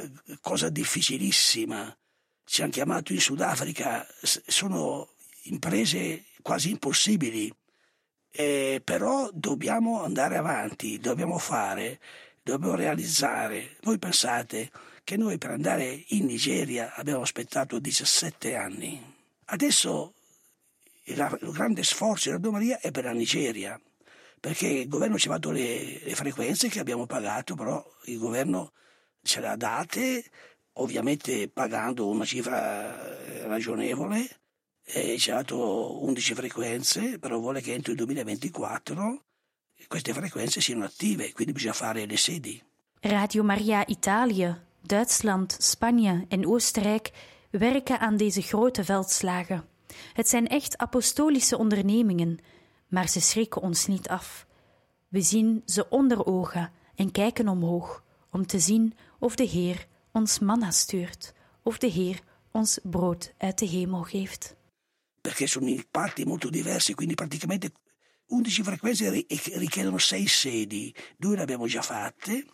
cosa 0.41 0.69
difficilissima. 0.69 1.95
Ci 2.43 2.61
hanno 2.61 2.71
chiamato 2.71 3.13
in 3.13 3.19
Sudafrica, 3.19 4.07
sono 4.21 5.15
imprese 5.43 6.25
quasi 6.41 6.71
impossibili. 6.71 7.53
Eh, 8.31 8.81
però 8.83 9.29
dobbiamo 9.31 10.03
andare 10.03 10.37
avanti, 10.37 10.99
dobbiamo 10.99 11.37
fare, 11.37 11.99
dobbiamo 12.41 12.75
realizzare. 12.75 13.77
Voi 13.81 13.99
pensate 13.99 14.71
che 15.03 15.17
noi 15.17 15.37
per 15.37 15.51
andare 15.51 16.03
in 16.09 16.25
Nigeria 16.25 16.93
abbiamo 16.95 17.21
aspettato 17.21 17.79
17 17.79 18.55
anni. 18.55 19.01
Adesso 19.45 20.13
il 21.05 21.39
grande 21.53 21.83
sforzo 21.83 22.29
Radio 22.29 22.51
Maria 22.51 22.79
è 22.79 22.91
per 22.91 23.05
la 23.05 23.13
Nigeria, 23.13 23.79
perché 24.39 24.67
il 24.67 24.87
governo 24.87 25.17
ci 25.17 25.27
ha 25.27 25.31
dato 25.31 25.51
le, 25.51 25.99
le 26.03 26.15
frequenze 26.15 26.69
che 26.69 26.79
abbiamo 26.79 27.05
pagato, 27.05 27.55
però 27.55 27.83
il 28.05 28.17
governo 28.17 28.71
ce 29.21 29.39
le 29.39 29.47
ha 29.47 29.55
date, 29.55 30.23
ovviamente 30.73 31.49
pagando 31.49 32.07
una 32.07 32.25
cifra 32.25 33.45
ragionevole, 33.45 34.27
e 34.83 35.17
ci 35.17 35.31
ha 35.31 35.35
dato 35.35 36.03
11 36.03 36.33
frequenze, 36.33 37.19
però 37.19 37.37
vuole 37.39 37.61
che 37.61 37.73
entro 37.73 37.91
il 37.91 37.97
2024 37.97 39.23
queste 39.87 40.13
frequenze 40.13 40.61
siano 40.61 40.83
attive, 40.83 41.31
quindi 41.31 41.53
bisogna 41.53 41.73
fare 41.73 42.05
le 42.05 42.17
sedi. 42.17 42.61
Radio 43.01 43.43
Maria 43.43 43.83
Italië, 43.87 44.55
Duitsland, 44.81 45.55
Spanje 45.59 46.25
en 46.27 46.45
Oostenrijk 46.45 47.11
werken 47.49 47.99
aan 47.99 48.17
deze 48.17 48.41
grote 48.41 48.83
veldslagen. 48.83 49.65
Het 50.13 50.29
zijn 50.29 50.47
echt 50.47 50.77
apostolische 50.77 51.57
ondernemingen, 51.57 52.39
maar 52.89 53.09
ze 53.09 53.21
schrikken 53.21 53.61
ons 53.61 53.85
niet 53.85 54.07
af. 54.07 54.45
We 55.07 55.21
zien 55.21 55.61
ze 55.65 55.89
onder 55.89 56.25
ogen 56.25 56.71
en 56.95 57.11
kijken 57.11 57.47
omhoog 57.47 58.03
om 58.31 58.45
te 58.45 58.59
zien 58.59 58.93
of 59.19 59.35
de 59.35 59.43
Heer 59.43 59.87
ons 60.11 60.39
manna 60.39 60.71
stuurt, 60.71 61.33
of 61.63 61.77
de 61.77 61.87
Heer 61.87 62.19
ons 62.51 62.79
brood 62.83 63.33
uit 63.37 63.57
de 63.57 63.65
hemel 63.65 64.03
geeft. 64.03 64.55
Perché 65.21 65.47
sono 65.47 65.67
in 65.67 65.85
parti 65.91 66.25
molto 66.25 66.49
diversi, 66.49 66.93
quindi 66.93 67.13
praticamente 67.13 67.71
11 68.27 68.63
frequenze 68.63 69.25
richiedono 69.55 69.97
6 69.97 70.27
sedi, 70.27 70.93
due 71.17 71.35
le 71.35 71.41
abbiamo 71.41 71.67
già 71.67 71.81
fatte, 71.81 72.45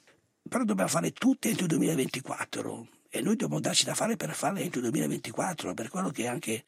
però 0.50 0.64
dobbiamo 0.64 0.90
fare 0.90 1.12
tutte 1.12 1.50
entro 1.50 1.66
il 1.66 1.72
2024 1.72 2.88
e 3.10 3.22
noi 3.22 3.36
dobbiamo 3.36 3.60
darci 3.62 3.86
da 3.86 3.94
fare 3.94 4.16
per 4.16 4.34
farle 4.34 4.62
entro 4.62 4.80
il 4.80 4.90
2024, 4.90 5.74
per 5.74 5.90
quello 5.90 6.10
che 6.10 6.28
anche 6.28 6.66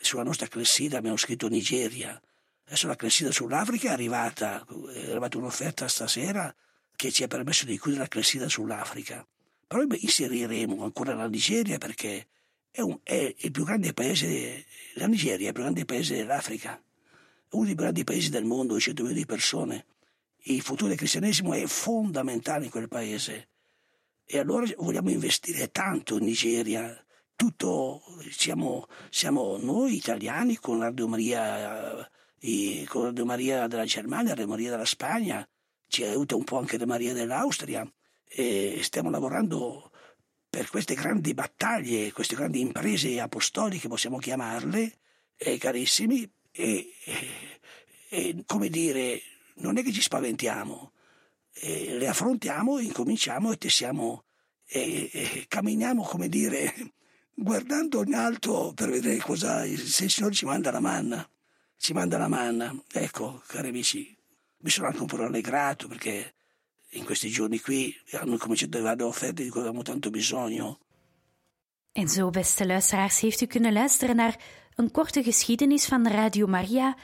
sulla 0.00 0.22
nostra 0.22 0.48
clessida 0.48 0.98
abbiamo 0.98 1.16
scritto 1.16 1.48
Nigeria. 1.48 2.20
Adesso 2.68 2.86
la 2.86 2.96
clessida 2.96 3.32
sull'Africa 3.32 3.88
è 3.88 3.92
arrivata, 3.92 4.62
è 4.92 5.08
arrivata 5.08 5.38
un'offerta 5.38 5.88
stasera 5.88 6.54
che 6.94 7.10
ci 7.10 7.22
ha 7.22 7.26
permesso 7.26 7.64
di 7.64 7.78
chiudere 7.78 8.02
la 8.02 8.08
clessida 8.08 8.46
sull'Africa. 8.46 9.26
Però 9.66 9.82
inseriremo 9.88 10.84
ancora 10.84 11.14
la 11.14 11.28
Nigeria 11.28 11.78
perché 11.78 12.28
è, 12.70 12.82
un, 12.82 12.98
è 13.02 13.34
il 13.38 13.50
più 13.52 13.64
grande 13.64 13.94
paese, 13.94 14.66
la 14.96 15.06
Nigeria 15.06 15.46
è 15.46 15.48
il 15.48 15.54
più 15.54 15.62
grande 15.62 15.86
paese 15.86 16.16
dell'Africa, 16.16 16.78
uno 17.52 17.64
dei 17.64 17.74
più 17.74 17.82
grandi 17.84 18.04
paesi 18.04 18.28
del 18.28 18.44
mondo, 18.44 18.78
100 18.78 19.00
milioni 19.00 19.22
di 19.22 19.26
persone. 19.26 19.86
Il 20.42 20.60
futuro 20.60 20.88
del 20.88 20.98
cristianesimo 20.98 21.54
è 21.54 21.64
fondamentale 21.66 22.66
in 22.66 22.70
quel 22.70 22.88
paese. 22.88 23.48
E 24.26 24.38
allora 24.38 24.66
vogliamo 24.76 25.08
investire 25.08 25.70
tanto 25.70 26.18
in 26.18 26.24
Nigeria, 26.24 27.02
tutto, 27.34 28.02
siamo, 28.30 28.88
siamo 29.08 29.56
noi 29.56 29.96
italiani 29.96 30.58
con 30.58 30.80
Radio 30.80 31.08
Maria, 31.08 32.06
eh, 32.40 32.84
con 32.88 33.04
Radio 33.04 33.24
Maria 33.24 33.66
della 33.66 33.84
Germania, 33.84 34.30
Radio 34.30 34.48
Maria 34.48 34.70
della 34.70 34.84
Spagna, 34.84 35.46
ci 35.86 36.04
aiuta 36.04 36.36
un 36.36 36.44
po' 36.44 36.58
anche 36.58 36.72
Radio 36.72 36.86
Maria 36.86 37.12
dell'Austria 37.12 37.90
e 38.24 38.80
stiamo 38.82 39.10
lavorando 39.10 39.90
per 40.48 40.68
queste 40.70 40.94
grandi 40.94 41.34
battaglie, 41.34 42.12
queste 42.12 42.34
grandi 42.34 42.60
imprese 42.60 43.20
apostoliche, 43.20 43.88
possiamo 43.88 44.18
chiamarle, 44.18 44.98
eh, 45.36 45.58
carissimi, 45.58 46.30
e, 46.50 46.92
e, 47.04 47.28
e, 48.08 48.42
come 48.46 48.68
dire, 48.68 49.20
non 49.56 49.76
è 49.76 49.82
che 49.82 49.92
ci 49.92 50.00
spaventiamo, 50.00 50.92
eh, 51.52 51.96
le 51.98 52.08
affrontiamo, 52.08 52.78
incominciamo 52.78 53.52
e 53.52 53.58
tessiamo, 53.58 54.24
e, 54.66 55.10
e 55.12 55.44
camminiamo, 55.48 56.02
come 56.02 56.28
dire, 56.28 56.74
guardando 57.34 58.02
in 58.02 58.14
alto 58.14 58.72
per 58.74 58.90
vedere 58.90 59.18
cosa, 59.18 59.62
se 59.62 60.04
il 60.04 60.10
Signore 60.10 60.34
ci 60.34 60.46
manda 60.46 60.70
la 60.70 60.80
manna, 60.80 61.28
ci 61.78 61.92
manda 61.92 62.18
la 62.18 62.28
manna. 62.28 62.74
Ecco, 62.92 63.42
cari 63.46 63.68
amici, 63.68 64.14
mi 64.58 64.70
sono 64.70 64.88
anche 64.88 65.00
un 65.00 65.06
po' 65.06 65.88
perché 65.88 66.34
in 66.92 67.04
questi 67.04 67.28
giorni 67.28 67.60
qui 67.60 67.94
hanno 68.12 68.36
cominciato 68.36 68.78
a 68.78 69.06
offerte 69.06 69.42
di 69.42 69.48
cui 69.48 69.60
avevamo 69.60 69.82
tanto 69.82 70.10
bisogno. 70.10 70.78
En 71.92 72.08
zo, 72.08 72.30
beste 72.30 72.66
luisteraars, 72.66 73.20
heeft 73.20 73.40
u 73.40 73.46
kunnen 73.46 73.72
luisteren 73.72 74.16
naar 74.16 74.36
een 74.74 74.90
korte 74.90 75.22
geschiedenis 75.22 75.86
van 75.86 76.06
Radio 76.06 76.46
Maria 76.46 76.96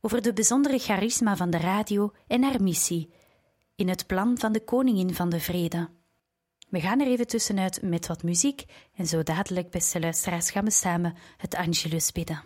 over 0.00 0.22
de 0.22 0.32
bijzondere 0.32 0.78
charisma 0.78 1.36
van 1.36 1.50
de 1.50 1.58
radio 1.58 2.12
en 2.26 2.42
haar 2.42 2.62
missie 2.62 3.12
in 3.74 3.88
het 3.88 4.06
plan 4.06 4.38
van 4.38 4.52
de 4.52 4.64
Koningin 4.64 5.14
van 5.14 5.28
de 5.28 5.40
Vrede. 5.40 5.88
We 6.68 6.80
gaan 6.80 7.00
er 7.00 7.06
even 7.06 7.26
tussenuit 7.26 7.82
met 7.82 8.06
wat 8.06 8.22
muziek 8.22 8.64
en 8.94 9.06
zo 9.06 9.22
dadelijk, 9.22 9.70
beste 9.70 10.00
luisteraars, 10.00 10.50
gaan 10.50 10.64
we 10.64 10.70
samen 10.70 11.16
het 11.36 11.54
Angelus 11.54 12.12
bidden. 12.12 12.42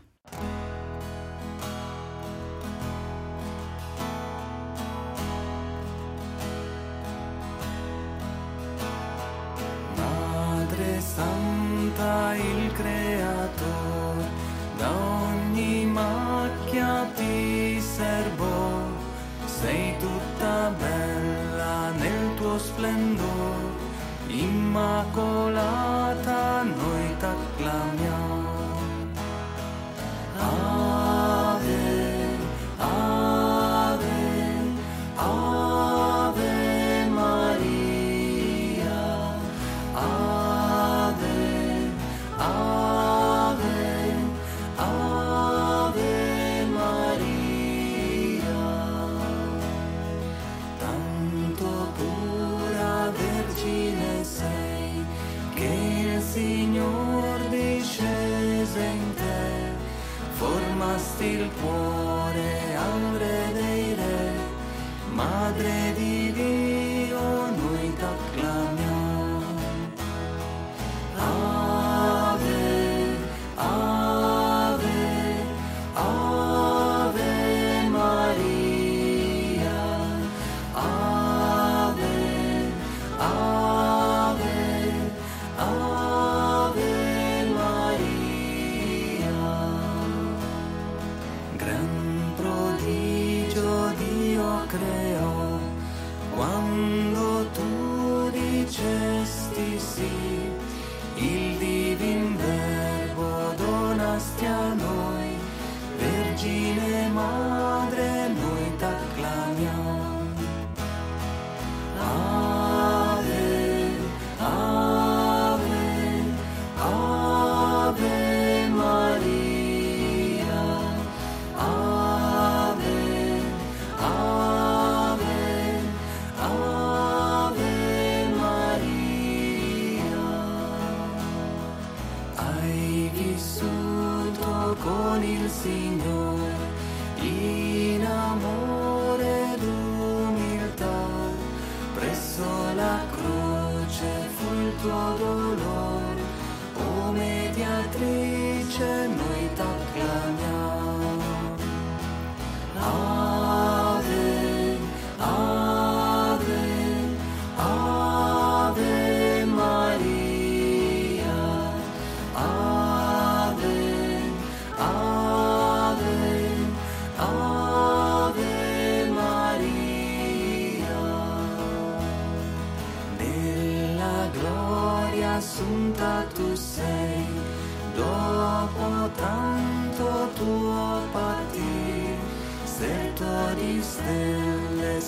sposti 61.04 61.24
il 61.26 61.50
cuore 61.60 62.76
al 62.76 63.18
re 63.18 63.52
dei 63.52 63.94
re, 63.94 64.32
madre 65.10 65.92
di 65.94 66.23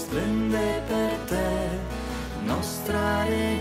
splende 0.07 0.83
per 0.87 1.19
te, 1.27 1.49
nostra 2.45 3.25
regina 3.25 3.56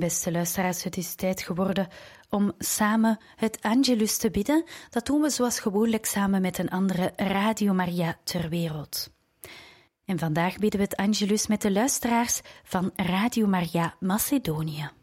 beste 0.00 0.32
luisteraars, 0.32 0.82
het 0.82 0.96
is 0.96 1.14
tijd 1.14 1.42
geworden 1.42 1.88
om 2.28 2.52
samen 2.58 3.18
het 3.36 3.58
Angelus 3.62 4.16
te 4.16 4.30
bidden. 4.30 4.64
Dat 4.90 5.06
doen 5.06 5.20
we 5.20 5.30
zoals 5.30 5.60
gewoonlijk 5.60 6.06
samen 6.06 6.40
met 6.40 6.58
een 6.58 6.70
andere 6.70 7.12
Radio 7.16 7.72
Maria 7.72 8.18
ter 8.24 8.48
wereld. 8.48 9.10
En 10.04 10.18
vandaag 10.18 10.56
bidden 10.56 10.80
we 10.80 10.86
het 10.86 10.96
Angelus 10.96 11.46
met 11.46 11.62
de 11.62 11.72
luisteraars 11.72 12.40
van 12.64 12.90
Radio 12.96 13.46
Maria 13.46 13.94
Macedonië. 14.00 14.99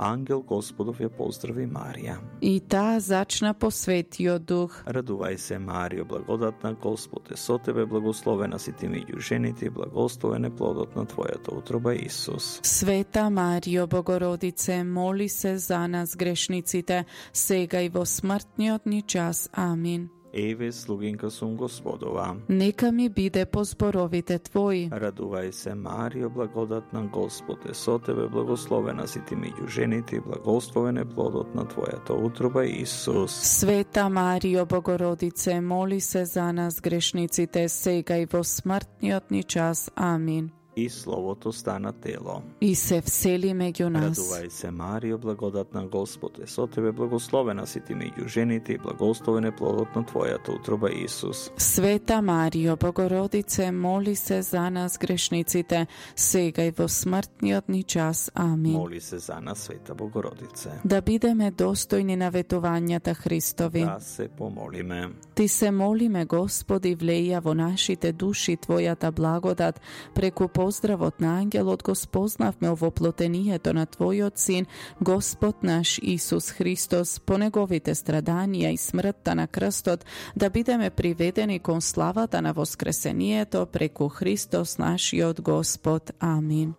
ангел 0.00 0.42
Господов 0.42 1.00
ја 1.00 1.10
поздрави 1.12 1.66
Марија. 1.68 2.16
И 2.40 2.60
таа 2.60 3.00
зачна 3.00 3.52
по 3.54 3.70
светиот 3.70 4.44
дух. 4.44 4.82
Радувај 4.86 5.36
се, 5.36 5.58
Марио, 5.58 6.04
благодатна 6.04 6.74
Господ 6.74 7.30
е 7.30 7.36
со 7.36 7.58
тебе, 7.58 7.86
благословена 7.86 8.58
си 8.58 8.72
ти 8.72 8.88
меѓу 8.88 9.20
жените 9.20 9.66
и 9.66 9.70
благословен 9.70 10.44
е 10.44 10.50
плодот 10.50 10.96
на 10.96 11.06
твојата 11.06 11.52
утроба 11.52 11.94
Исус. 11.94 12.60
Света 12.62 13.30
Марио 13.30 13.86
Богородице, 13.86 14.84
моли 14.84 15.28
се 15.28 15.58
за 15.58 15.88
нас 15.88 16.16
грешниците, 16.16 17.04
сега 17.32 17.82
и 17.82 17.88
во 17.88 18.06
смртниот 18.06 18.86
ни 18.86 19.02
час. 19.02 19.50
Амин. 19.52 20.08
Еве 20.34 20.72
слугинка 20.72 21.30
сум 21.30 21.56
Господова. 21.56 22.36
Нека 22.48 22.92
ми 22.92 23.08
биде 23.08 23.44
по 23.44 23.64
зборовите 23.64 24.38
твои. 24.38 24.88
Радувај 24.90 25.50
се 25.50 25.74
Марио, 25.74 26.30
благодатна 26.30 27.02
Господ 27.06 27.66
е 27.70 27.74
со 27.74 27.98
тебе, 27.98 28.28
благословена 28.28 29.06
си 29.06 29.20
ти 29.28 29.34
меѓу 29.34 29.68
жените 29.68 30.16
и 30.16 30.20
благословен 30.20 30.98
е 30.98 31.04
плодот 31.04 31.54
на 31.54 31.64
твојата 31.64 32.12
утроба 32.12 32.64
Исус. 32.66 33.32
Света 33.32 34.08
Марио 34.08 34.66
Богородице, 34.66 35.60
моли 35.60 36.00
се 36.00 36.24
за 36.24 36.52
нас 36.52 36.80
грешниците 36.80 37.68
сега 37.68 38.16
и 38.18 38.26
во 38.26 38.44
смртниот 38.44 39.30
ни 39.30 39.42
час. 39.42 39.90
Амин 39.96 40.59
и 40.84 40.88
Словото 40.88 41.52
стана 41.52 41.92
тело. 41.92 42.42
И 42.60 42.74
се 42.74 43.00
всели 43.00 43.52
меѓу 43.54 43.88
нас. 43.88 44.18
Радувај 44.18 44.48
се, 44.48 44.70
Марио, 44.70 45.18
благодатна 45.18 45.86
Господ 45.86 46.38
е 46.38 46.46
со 46.46 46.66
тебе, 46.66 46.92
благословена 46.92 47.66
си 47.66 47.80
ти 47.80 47.94
меѓу 47.94 48.28
жените 48.28 48.72
и 48.72 48.78
благословен 48.78 49.44
е 49.44 49.52
плодот 49.56 49.96
на 49.96 50.04
Твојата 50.04 50.54
утроба, 50.54 50.90
Исус. 50.90 51.50
Света 51.56 52.22
Марио, 52.22 52.76
Богородице, 52.76 53.70
моли 53.72 54.16
се 54.16 54.42
за 54.42 54.70
нас 54.70 54.98
грешниците, 54.98 55.86
сега 56.16 56.64
и 56.64 56.70
во 56.70 56.88
смртниот 56.88 57.68
ни 57.68 57.82
час. 57.82 58.30
Амин. 58.34 58.72
Моли 58.72 59.00
се 59.00 59.18
за 59.18 59.40
нас, 59.40 59.58
Света 59.58 59.94
Богородице. 59.94 60.70
Да 60.84 61.02
бидеме 61.02 61.52
достојни 61.52 62.16
на 62.16 62.30
ветувањата 62.32 63.14
Христови. 63.14 63.84
Да 63.84 63.98
се 64.00 64.28
помолиме. 64.28 65.08
Ти 65.34 65.48
се 65.48 65.70
молиме, 65.70 66.24
Господи, 66.24 66.96
влеја 66.96 67.40
во 67.40 67.54
нашите 67.54 68.12
души 68.12 68.56
Твојата 68.56 69.10
благодат 69.10 69.80
преку 70.14 70.48
поздравот 70.70 71.20
на 71.20 71.38
ангелот 71.38 71.82
го 71.82 71.94
спознавме 71.94 72.70
овоплотението 72.70 73.72
на 73.74 73.86
Твојот 73.86 74.38
Син, 74.38 74.66
Господ 75.00 75.62
наш 75.62 75.98
Исус 76.02 76.50
Христос, 76.50 77.18
по 77.18 77.34
Неговите 77.38 77.90
страданија 77.94 78.70
и 78.70 78.78
смртта 78.78 79.34
на 79.34 79.48
крстот, 79.48 80.06
да 80.36 80.50
бидеме 80.50 80.90
приведени 80.90 81.58
кон 81.58 81.82
славата 81.82 82.42
на 82.42 82.52
воскресението 82.52 83.66
преку 83.66 84.08
Христос 84.08 84.78
нашиот 84.78 85.40
Господ. 85.40 86.12
Амин. 86.20 86.74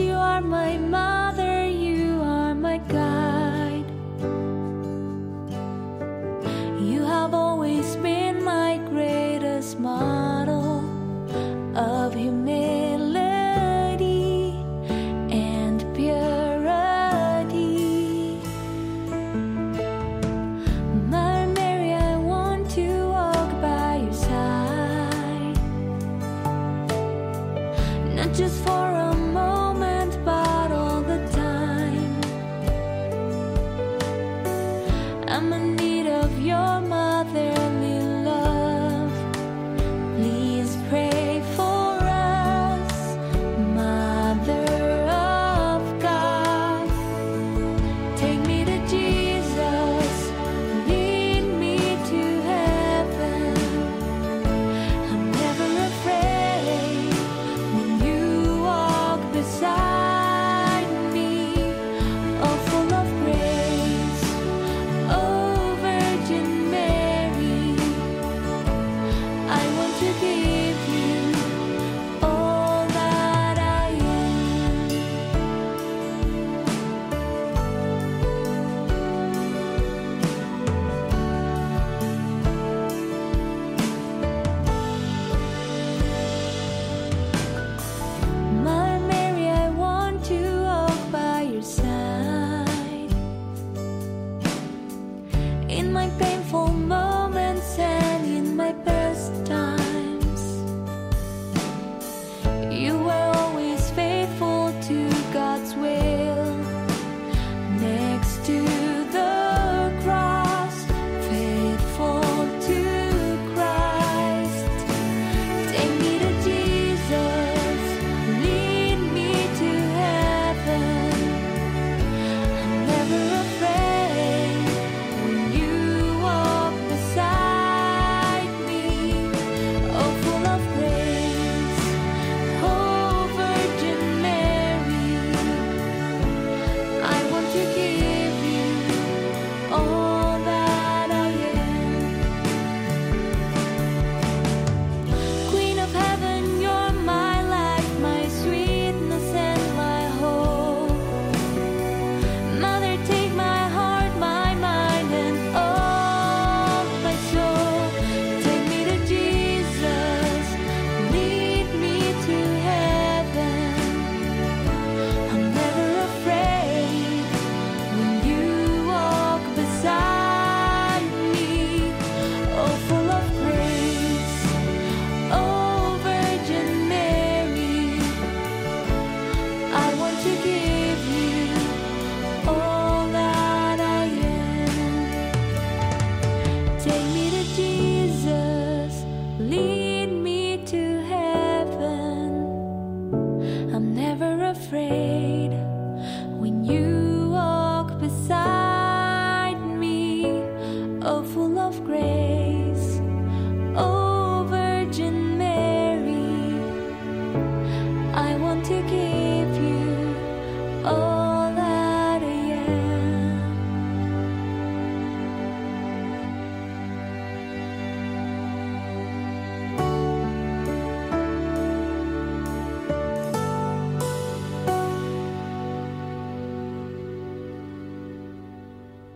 you 0.00 0.12
are 0.12 0.40
my 0.40 0.76
mother. 0.76 1.43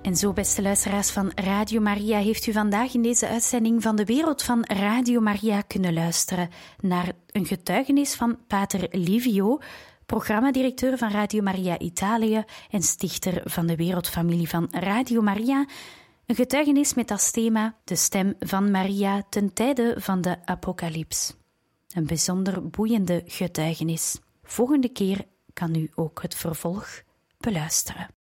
En 0.08 0.16
zo, 0.16 0.32
beste 0.32 0.62
luisteraars 0.62 1.10
van 1.10 1.32
Radio 1.34 1.80
Maria, 1.80 2.18
heeft 2.18 2.46
u 2.46 2.52
vandaag 2.52 2.94
in 2.94 3.02
deze 3.02 3.28
uitzending 3.28 3.82
van 3.82 3.96
de 3.96 4.04
wereld 4.04 4.42
van 4.42 4.64
Radio 4.64 5.20
Maria 5.20 5.60
kunnen 5.60 5.92
luisteren 5.92 6.50
naar 6.80 7.12
een 7.26 7.46
getuigenis 7.46 8.14
van 8.14 8.38
Pater 8.46 8.88
Livio, 8.90 9.58
programmadirecteur 10.06 10.98
van 10.98 11.10
Radio 11.10 11.42
Maria 11.42 11.78
Italië 11.78 12.44
en 12.70 12.82
stichter 12.82 13.40
van 13.44 13.66
de 13.66 13.76
wereldfamilie 13.76 14.48
van 14.48 14.68
Radio 14.70 15.20
Maria. 15.22 15.66
Een 16.26 16.34
getuigenis 16.34 16.94
met 16.94 17.10
als 17.10 17.30
thema 17.30 17.76
de 17.84 17.96
stem 17.96 18.34
van 18.38 18.70
Maria 18.70 19.22
ten 19.28 19.52
tijde 19.52 19.94
van 19.98 20.20
de 20.20 20.36
apocalyps. 20.44 21.34
Een 21.88 22.06
bijzonder 22.06 22.68
boeiende 22.68 23.22
getuigenis. 23.26 24.18
Volgende 24.42 24.88
keer 24.88 25.24
kan 25.52 25.74
u 25.74 25.90
ook 25.94 26.22
het 26.22 26.34
vervolg 26.34 27.02
beluisteren. 27.38 28.16